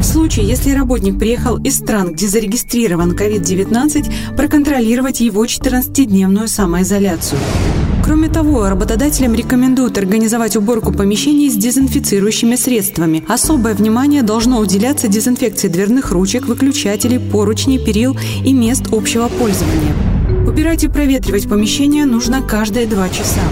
В 0.00 0.04
случае, 0.04 0.48
если 0.48 0.72
работник 0.72 1.18
приехал 1.18 1.58
из 1.58 1.76
стран, 1.76 2.12
где 2.12 2.26
зарегистрирован 2.26 3.12
COVID-19, 3.12 4.36
проконтролировать 4.36 5.20
его 5.20 5.44
14-дневную 5.44 6.48
самоизоляцию. 6.48 7.38
Кроме 8.10 8.28
того, 8.28 8.68
работодателям 8.68 9.34
рекомендуют 9.34 9.96
организовать 9.96 10.56
уборку 10.56 10.92
помещений 10.92 11.48
с 11.48 11.54
дезинфицирующими 11.54 12.56
средствами. 12.56 13.22
Особое 13.28 13.72
внимание 13.72 14.24
должно 14.24 14.58
уделяться 14.58 15.06
дезинфекции 15.06 15.68
дверных 15.68 16.10
ручек, 16.10 16.46
выключателей, 16.46 17.20
поручней, 17.20 17.78
перил 17.78 18.18
и 18.44 18.52
мест 18.52 18.86
общего 18.90 19.28
пользования. 19.28 19.94
Убирать 20.44 20.82
и 20.82 20.88
проветривать 20.88 21.48
помещение 21.48 22.04
нужно 22.04 22.42
каждые 22.42 22.88
два 22.88 23.08
часа. 23.10 23.42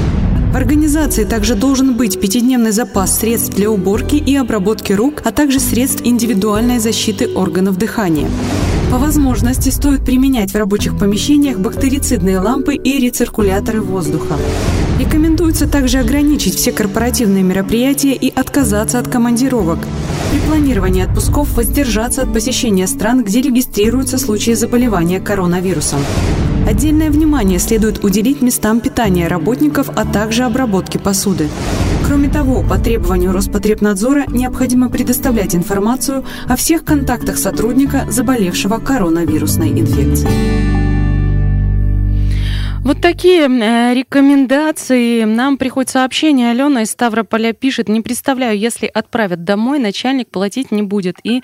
В 0.53 0.57
организации 0.57 1.25
также 1.25 1.55
должен 1.55 1.95
быть 1.95 2.19
пятидневный 2.19 2.71
запас 2.71 3.19
средств 3.19 3.55
для 3.55 3.71
уборки 3.71 4.17
и 4.17 4.35
обработки 4.35 4.95
рук, 4.95 5.21
а 5.25 5.31
также 5.31 5.61
средств 5.61 6.01
индивидуальной 6.05 6.79
защиты 6.79 7.29
органов 7.35 7.77
дыхания. 7.77 8.29
По 8.91 8.97
возможности 8.97 9.69
стоит 9.69 10.07
применять 10.07 10.53
в 10.53 10.57
рабочих 10.57 10.99
помещениях 10.99 11.59
бактерицидные 11.59 12.41
лампы 12.41 12.75
и 12.75 12.99
рециркуляторы 12.99 13.83
воздуха. 13.83 14.37
Рекомендуется 14.99 15.69
также 15.69 15.99
ограничить 15.99 16.55
все 16.55 16.73
корпоративные 16.73 17.43
мероприятия 17.43 18.15
и 18.15 18.35
отказаться 18.35 18.99
от 18.99 19.07
командировок. 19.07 19.79
При 20.33 20.41
планировании 20.41 21.05
отпусков 21.05 21.55
воздержаться 21.55 22.23
от 22.23 22.33
посещения 22.33 22.87
стран, 22.87 23.23
где 23.23 23.43
регистрируются 23.43 24.17
случаи 24.17 24.53
заболевания 24.53 25.21
коронавирусом. 25.21 26.01
Отдельное 26.69 27.11
внимание 27.11 27.59
следует 27.59 28.05
уделить 28.05 28.43
местам 28.43 28.81
питания 28.81 29.27
работников, 29.27 29.89
а 29.97 30.05
также 30.05 30.45
обработке 30.45 30.99
посуды. 30.99 31.49
Кроме 32.07 32.29
того, 32.29 32.63
по 32.63 32.77
требованию 32.79 33.33
Роспотребнадзора 33.33 34.25
необходимо 34.29 34.91
предоставлять 34.91 35.55
информацию 35.55 36.27
о 36.47 36.57
всех 36.57 36.85
контактах 36.85 37.39
сотрудника, 37.39 38.07
заболевшего 38.11 38.77
коронавирусной 38.77 39.71
инфекцией. 39.71 40.68
Вот 42.89 43.03
такие 43.03 43.43
э, 43.43 43.93
рекомендации. 43.93 45.25
Нам 45.25 45.59
приходит 45.59 45.91
сообщение. 45.91 46.53
Алена 46.53 46.85
из 46.85 46.91
Ставрополя 46.91 47.53
пишет. 47.53 47.87
Не 47.91 48.01
представляю, 48.01 48.59
если 48.59 48.87
отправят 48.87 49.45
домой, 49.45 49.79
начальник 49.79 50.31
платить 50.31 50.71
не 50.71 50.81
будет. 50.81 51.17
И 51.23 51.43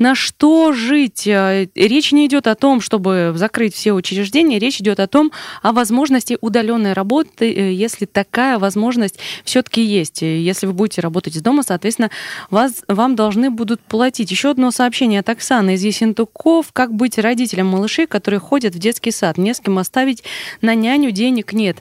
на 0.00 0.16
что 0.16 0.72
жить? 0.72 1.28
Э, 1.28 1.68
Речь 1.76 2.10
не 2.10 2.26
идет 2.26 2.48
о 2.48 2.56
том, 2.56 2.80
чтобы 2.80 3.32
закрыть 3.36 3.72
все 3.76 3.92
учреждения. 3.92 4.58
Речь 4.58 4.80
идет 4.80 4.98
о 4.98 5.06
том, 5.06 5.30
о 5.62 5.70
возможности 5.70 6.36
удаленной 6.40 6.92
работы, 6.92 7.52
э, 7.52 7.72
если 7.72 8.04
такая 8.04 8.58
возможность 8.58 9.20
все-таки 9.44 9.84
есть. 9.84 10.22
Если 10.22 10.66
вы 10.66 10.72
будете 10.72 11.02
работать 11.02 11.36
из 11.36 11.42
дома, 11.42 11.62
соответственно, 11.62 12.10
вас, 12.50 12.82
вам 12.88 13.14
должны 13.14 13.50
будут 13.50 13.80
платить. 13.80 14.32
Еще 14.32 14.50
одно 14.50 14.72
сообщение 14.72 15.20
от 15.20 15.28
Оксаны 15.28 15.74
из 15.74 15.84
Есентуков. 15.84 16.72
Как 16.72 16.92
быть 16.92 17.16
родителям 17.16 17.68
малышей, 17.68 18.08
которые 18.08 18.40
ходят 18.40 18.74
в 18.74 18.80
детский 18.80 19.12
сад? 19.12 19.38
Не 19.38 19.54
с 19.54 19.60
кем 19.60 19.78
оставить 19.78 20.24
на 20.62 20.79
няню 20.80 21.10
денег 21.10 21.52
нет. 21.52 21.76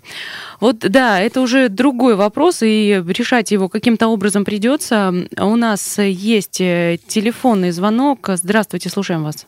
Вот 0.60 0.80
да, 0.80 1.20
это 1.20 1.42
уже 1.42 1.70
другой 1.70 2.16
вопрос, 2.16 2.62
и 2.62 3.04
решать 3.08 3.52
его 3.52 3.70
каким-то 3.70 4.08
образом 4.08 4.46
придется. 4.46 5.14
У 5.38 5.56
нас 5.56 5.98
есть 6.00 6.62
э, 6.62 6.98
телефонный 7.08 7.72
звонок. 7.72 8.30
Здравствуйте, 8.30 8.90
слушаем 8.90 9.24
вас. 9.24 9.48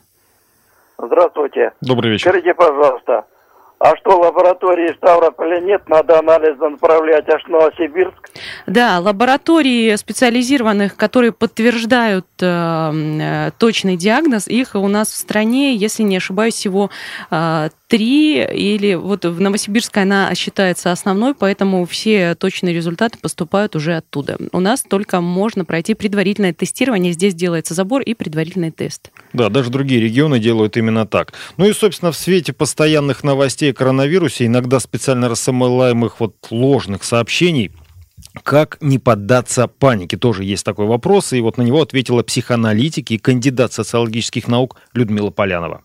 Здравствуйте. 0.98 1.72
Добрый 1.80 2.12
вечер. 2.12 2.30
Скажите, 2.30 2.54
пожалуйста, 2.54 3.24
а 3.82 3.96
что 3.96 4.16
лаборатории 4.16 4.92
в 4.92 4.96
Ставрополе 4.96 5.60
нет, 5.60 5.88
надо 5.88 6.20
анализ 6.20 6.56
направлять 6.60 7.28
аж 7.28 7.42
в 7.44 7.48
Новосибирск? 7.48 8.30
Да, 8.68 9.00
лаборатории 9.00 9.96
специализированных, 9.96 10.96
которые 10.96 11.32
подтверждают 11.32 12.26
э, 12.40 12.46
э, 12.46 13.50
точный 13.58 13.96
диагноз, 13.96 14.46
их 14.46 14.76
у 14.76 14.86
нас 14.86 15.08
в 15.08 15.16
стране, 15.16 15.74
если 15.74 16.04
не 16.04 16.16
ошибаюсь, 16.16 16.54
всего 16.54 16.90
э, 17.32 17.70
три, 17.88 18.42
или 18.42 18.94
вот 18.94 19.24
в 19.24 19.40
Новосибирской 19.40 20.04
она 20.04 20.34
считается 20.34 20.92
основной, 20.92 21.34
поэтому 21.34 21.84
все 21.84 22.34
точные 22.36 22.74
результаты 22.74 23.18
поступают 23.18 23.74
уже 23.74 23.96
оттуда. 23.96 24.38
У 24.52 24.60
нас 24.60 24.82
только 24.82 25.20
можно 25.20 25.64
пройти 25.64 25.94
предварительное 25.94 26.54
тестирование, 26.54 27.12
здесь 27.12 27.34
делается 27.34 27.74
забор 27.74 28.00
и 28.00 28.14
предварительный 28.14 28.70
тест. 28.70 29.10
Да, 29.32 29.48
даже 29.48 29.70
другие 29.70 30.00
регионы 30.00 30.38
делают 30.38 30.76
именно 30.76 31.06
так. 31.06 31.32
Ну 31.56 31.66
и, 31.66 31.72
собственно, 31.72 32.12
в 32.12 32.16
свете 32.16 32.52
постоянных 32.52 33.24
новостей 33.24 33.71
о 33.72 33.74
коронавирусе, 33.74 34.46
иногда 34.46 34.78
специально 34.78 35.28
рассылаемых 35.28 36.20
вот 36.20 36.34
ложных 36.50 37.02
сообщений. 37.02 37.72
Как 38.44 38.78
не 38.80 38.98
поддаться 38.98 39.66
панике? 39.66 40.16
Тоже 40.16 40.44
есть 40.44 40.64
такой 40.64 40.86
вопрос, 40.86 41.32
и 41.32 41.40
вот 41.40 41.58
на 41.58 41.62
него 41.62 41.82
ответила 41.82 42.22
психоаналитик 42.22 43.10
и 43.10 43.18
кандидат 43.18 43.72
социологических 43.72 44.48
наук 44.48 44.76
Людмила 44.94 45.30
Полянова. 45.30 45.82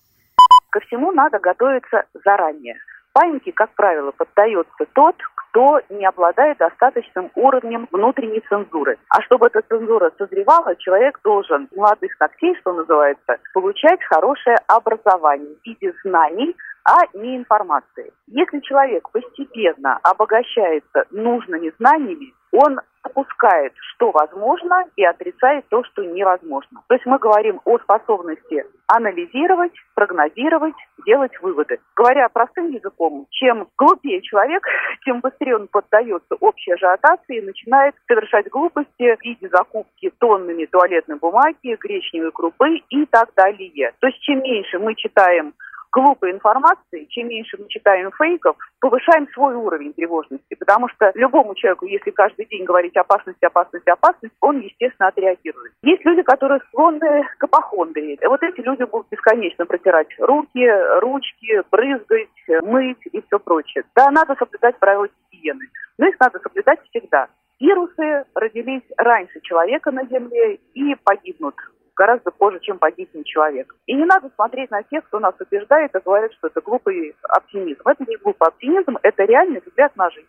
Ко 0.69 0.79
всему 0.81 1.11
надо 1.11 1.39
готовиться 1.39 2.03
заранее. 2.23 2.75
Панике, 3.13 3.51
как 3.51 3.73
правило, 3.73 4.11
поддается 4.11 4.85
тот, 4.93 5.15
кто 5.49 5.81
не 5.89 6.05
обладает 6.05 6.59
достаточным 6.59 7.31
уровнем 7.35 7.87
внутренней 7.91 8.43
цензуры. 8.47 8.97
А 9.09 9.21
чтобы 9.23 9.47
эта 9.47 9.61
цензура 9.67 10.11
созревала, 10.17 10.75
человек 10.75 11.19
должен 11.23 11.67
молодых 11.75 12.11
ногтей, 12.19 12.55
что 12.59 12.73
называется, 12.73 13.37
получать 13.53 14.03
хорошее 14.03 14.57
образование 14.67 15.55
в 15.55 15.65
виде 15.65 15.93
знаний, 16.03 16.55
а 16.87 17.05
не 17.13 17.35
информации. 17.35 18.13
Если 18.27 18.61
человек 18.61 19.09
постепенно 19.11 19.99
обогащается 20.03 21.03
нужными 21.11 21.73
знаниями, 21.77 22.33
он 22.53 22.79
опускает, 23.01 23.73
что 23.75 24.11
возможно, 24.11 24.85
и 24.95 25.03
отрицает 25.03 25.65
то, 25.69 25.83
что 25.83 26.03
невозможно. 26.03 26.81
То 26.87 26.95
есть 26.95 27.05
мы 27.05 27.19
говорим 27.19 27.59
о 27.65 27.77
способности 27.79 28.65
анализировать, 28.87 29.73
прогнозировать, 29.95 30.75
делать 31.05 31.31
выводы. 31.41 31.79
Говоря 31.95 32.29
простым 32.29 32.69
языком, 32.71 33.27
чем 33.31 33.67
глупее 33.77 34.21
человек, 34.21 34.63
тем 35.05 35.19
быстрее 35.19 35.57
он 35.57 35.67
поддается 35.67 36.35
общей 36.39 36.71
ажиотации 36.71 37.37
и 37.37 37.45
начинает 37.45 37.95
совершать 38.07 38.49
глупости 38.49 39.15
в 39.15 39.23
виде 39.23 39.49
закупки 39.49 40.09
тоннами 40.19 40.65
туалетной 40.65 41.17
бумаги, 41.17 41.77
гречневой 41.79 42.31
крупы 42.31 42.77
и 42.89 43.05
так 43.07 43.29
далее. 43.35 43.91
То 43.99 44.07
есть 44.07 44.21
чем 44.21 44.41
меньше 44.41 44.79
мы 44.79 44.95
читаем 44.95 45.53
глупой 45.97 46.31
информации, 46.31 47.05
чем 47.09 47.27
меньше 47.27 47.57
мы 47.57 47.67
читаем 47.69 48.11
фейков, 48.11 48.55
повышаем 48.79 49.27
свой 49.33 49.55
уровень 49.55 49.93
тревожности. 49.93 50.55
Потому 50.59 50.87
что 50.89 51.11
любому 51.15 51.55
человеку, 51.55 51.85
если 51.85 52.11
каждый 52.11 52.45
день 52.45 52.65
говорить 52.65 52.95
опасность, 52.95 53.43
опасность, 53.43 53.87
опасность, 53.87 54.35
он, 54.41 54.59
естественно, 54.59 55.09
отреагирует. 55.09 55.73
Есть 55.81 56.05
люди, 56.05 56.21
которые 56.21 56.61
склонны 56.67 57.27
к 57.39 57.43
апохондрии. 57.43 58.19
Вот 58.27 58.43
эти 58.43 58.61
люди 58.61 58.83
будут 58.83 59.07
бесконечно 59.09 59.65
протирать 59.65 60.09
руки, 60.19 60.69
ручки, 61.01 61.63
брызгать, 61.71 62.63
мыть 62.63 63.05
и 63.11 63.21
все 63.21 63.39
прочее. 63.39 63.83
Да, 63.95 64.11
надо 64.11 64.35
соблюдать 64.35 64.77
правила 64.77 65.07
гигиены, 65.31 65.65
но 65.97 66.07
их 66.07 66.19
надо 66.19 66.39
соблюдать 66.39 66.79
всегда. 66.89 67.27
Вирусы 67.59 68.25
родились 68.35 68.83
раньше 68.97 69.39
человека 69.41 69.91
на 69.91 70.05
Земле 70.05 70.59
и 70.75 70.93
погибнут 71.03 71.55
гораздо 71.97 72.31
позже, 72.31 72.59
чем 72.61 72.77
погибнет 72.77 73.25
человек. 73.25 73.75
И 73.87 73.93
не 73.93 74.05
надо 74.05 74.29
смотреть 74.35 74.71
на 74.71 74.83
тех, 74.83 75.03
кто 75.05 75.19
нас 75.19 75.33
убеждает 75.39 75.93
и 75.93 75.99
говорит, 75.99 76.31
что 76.33 76.47
это 76.47 76.61
глупый 76.61 77.15
оптимизм. 77.23 77.81
Это 77.85 78.05
не 78.07 78.15
глупый 78.17 78.47
оптимизм, 78.47 78.97
это 79.01 79.23
реальный 79.23 79.61
взгляд 79.65 79.95
на 79.95 80.09
жизнь. 80.11 80.27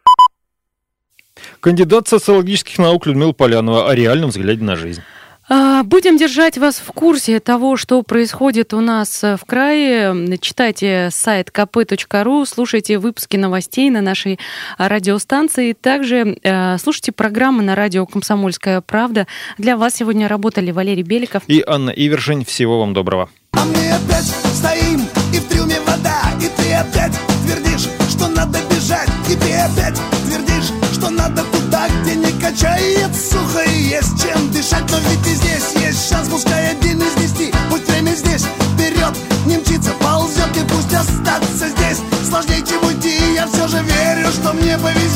Кандидат 1.60 2.08
социологических 2.08 2.78
наук 2.78 3.06
Людмила 3.06 3.32
Полянова 3.32 3.90
о 3.90 3.94
реальном 3.94 4.30
взгляде 4.30 4.64
на 4.64 4.76
жизнь. 4.76 5.02
А, 5.48 5.82
будем 5.82 6.18
держать 6.18 6.58
вас 6.58 6.76
в 6.78 6.92
курсе 6.92 7.40
того, 7.40 7.76
что 7.76 8.02
происходит 8.02 8.74
у 8.74 8.80
нас 8.80 9.22
в 9.22 9.40
крае. 9.46 10.38
Читайте 10.40 11.08
сайт 11.10 11.50
kp.ru, 11.50 12.44
слушайте 12.46 12.98
выпуски 12.98 13.36
новостей 13.38 13.88
на 13.88 14.02
нашей 14.02 14.38
радиостанции. 14.76 15.72
Также 15.72 16.38
э, 16.42 16.76
слушайте 16.78 17.12
программы 17.12 17.62
на 17.62 17.74
радио 17.74 18.04
«Комсомольская 18.04 18.82
правда». 18.82 19.26
Для 19.56 19.78
вас 19.78 19.94
сегодня 19.94 20.28
работали 20.28 20.70
Валерий 20.70 21.02
Беликов 21.02 21.42
и 21.46 21.64
Анна 21.66 21.90
Ивержень. 21.90 22.44
Всего 22.44 22.80
вам 22.80 22.92
доброго. 22.92 23.30
А 23.52 23.64
мы 23.64 23.90
опять 23.90 24.26
стоим, 24.52 25.00
и 25.32 25.38
в 25.38 25.48
трюме 25.48 25.80
вода, 25.86 26.20
и 26.42 26.48
ты 26.60 26.74
опять 26.74 27.18
твердишь, 27.46 27.88
что 28.10 28.28
надо 28.28 28.58
бежать, 28.70 29.08
и 29.30 29.34
ты 29.34 29.54
опять 29.54 29.98
твердишь, 30.26 30.72
что 30.92 31.08
надо 31.08 31.42
туда, 31.44 31.88
где 32.02 32.16
не 32.16 32.32
качает 32.38 33.16
сухо 33.16 33.62
и 33.62 33.82
есть 33.84 34.22
чем 34.22 34.47
дышать 34.68 34.90
Но 34.90 34.98
ведь 34.98 35.26
и 35.26 35.34
здесь 35.34 35.72
есть 35.82 36.08
шанс, 36.08 36.28
пускай 36.28 36.70
один 36.70 37.00
из 37.00 37.14
десяти. 37.14 37.52
Пусть 37.70 37.88
время 37.88 38.14
здесь. 38.14 38.44
Вперед 38.74 39.14
не 39.46 39.56
мчится, 39.56 39.92
ползет 40.00 40.56
и 40.56 40.64
пусть 40.68 40.92
остаться 40.92 41.68
здесь. 41.68 41.98
Сложнее, 42.28 42.64
чем 42.66 42.84
уйти, 42.84 43.34
я 43.34 43.46
все 43.46 43.66
же 43.68 43.82
верю, 43.82 44.28
что 44.32 44.52
мне 44.52 44.76
повезет 44.78 45.07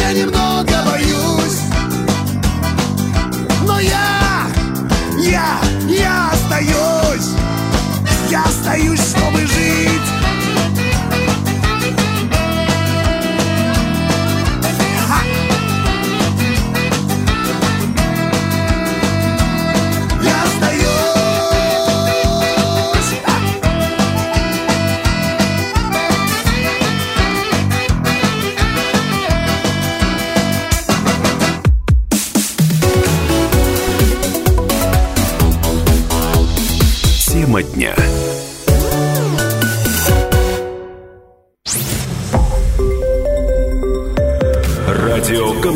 я 0.00 0.12
немного 0.12 0.85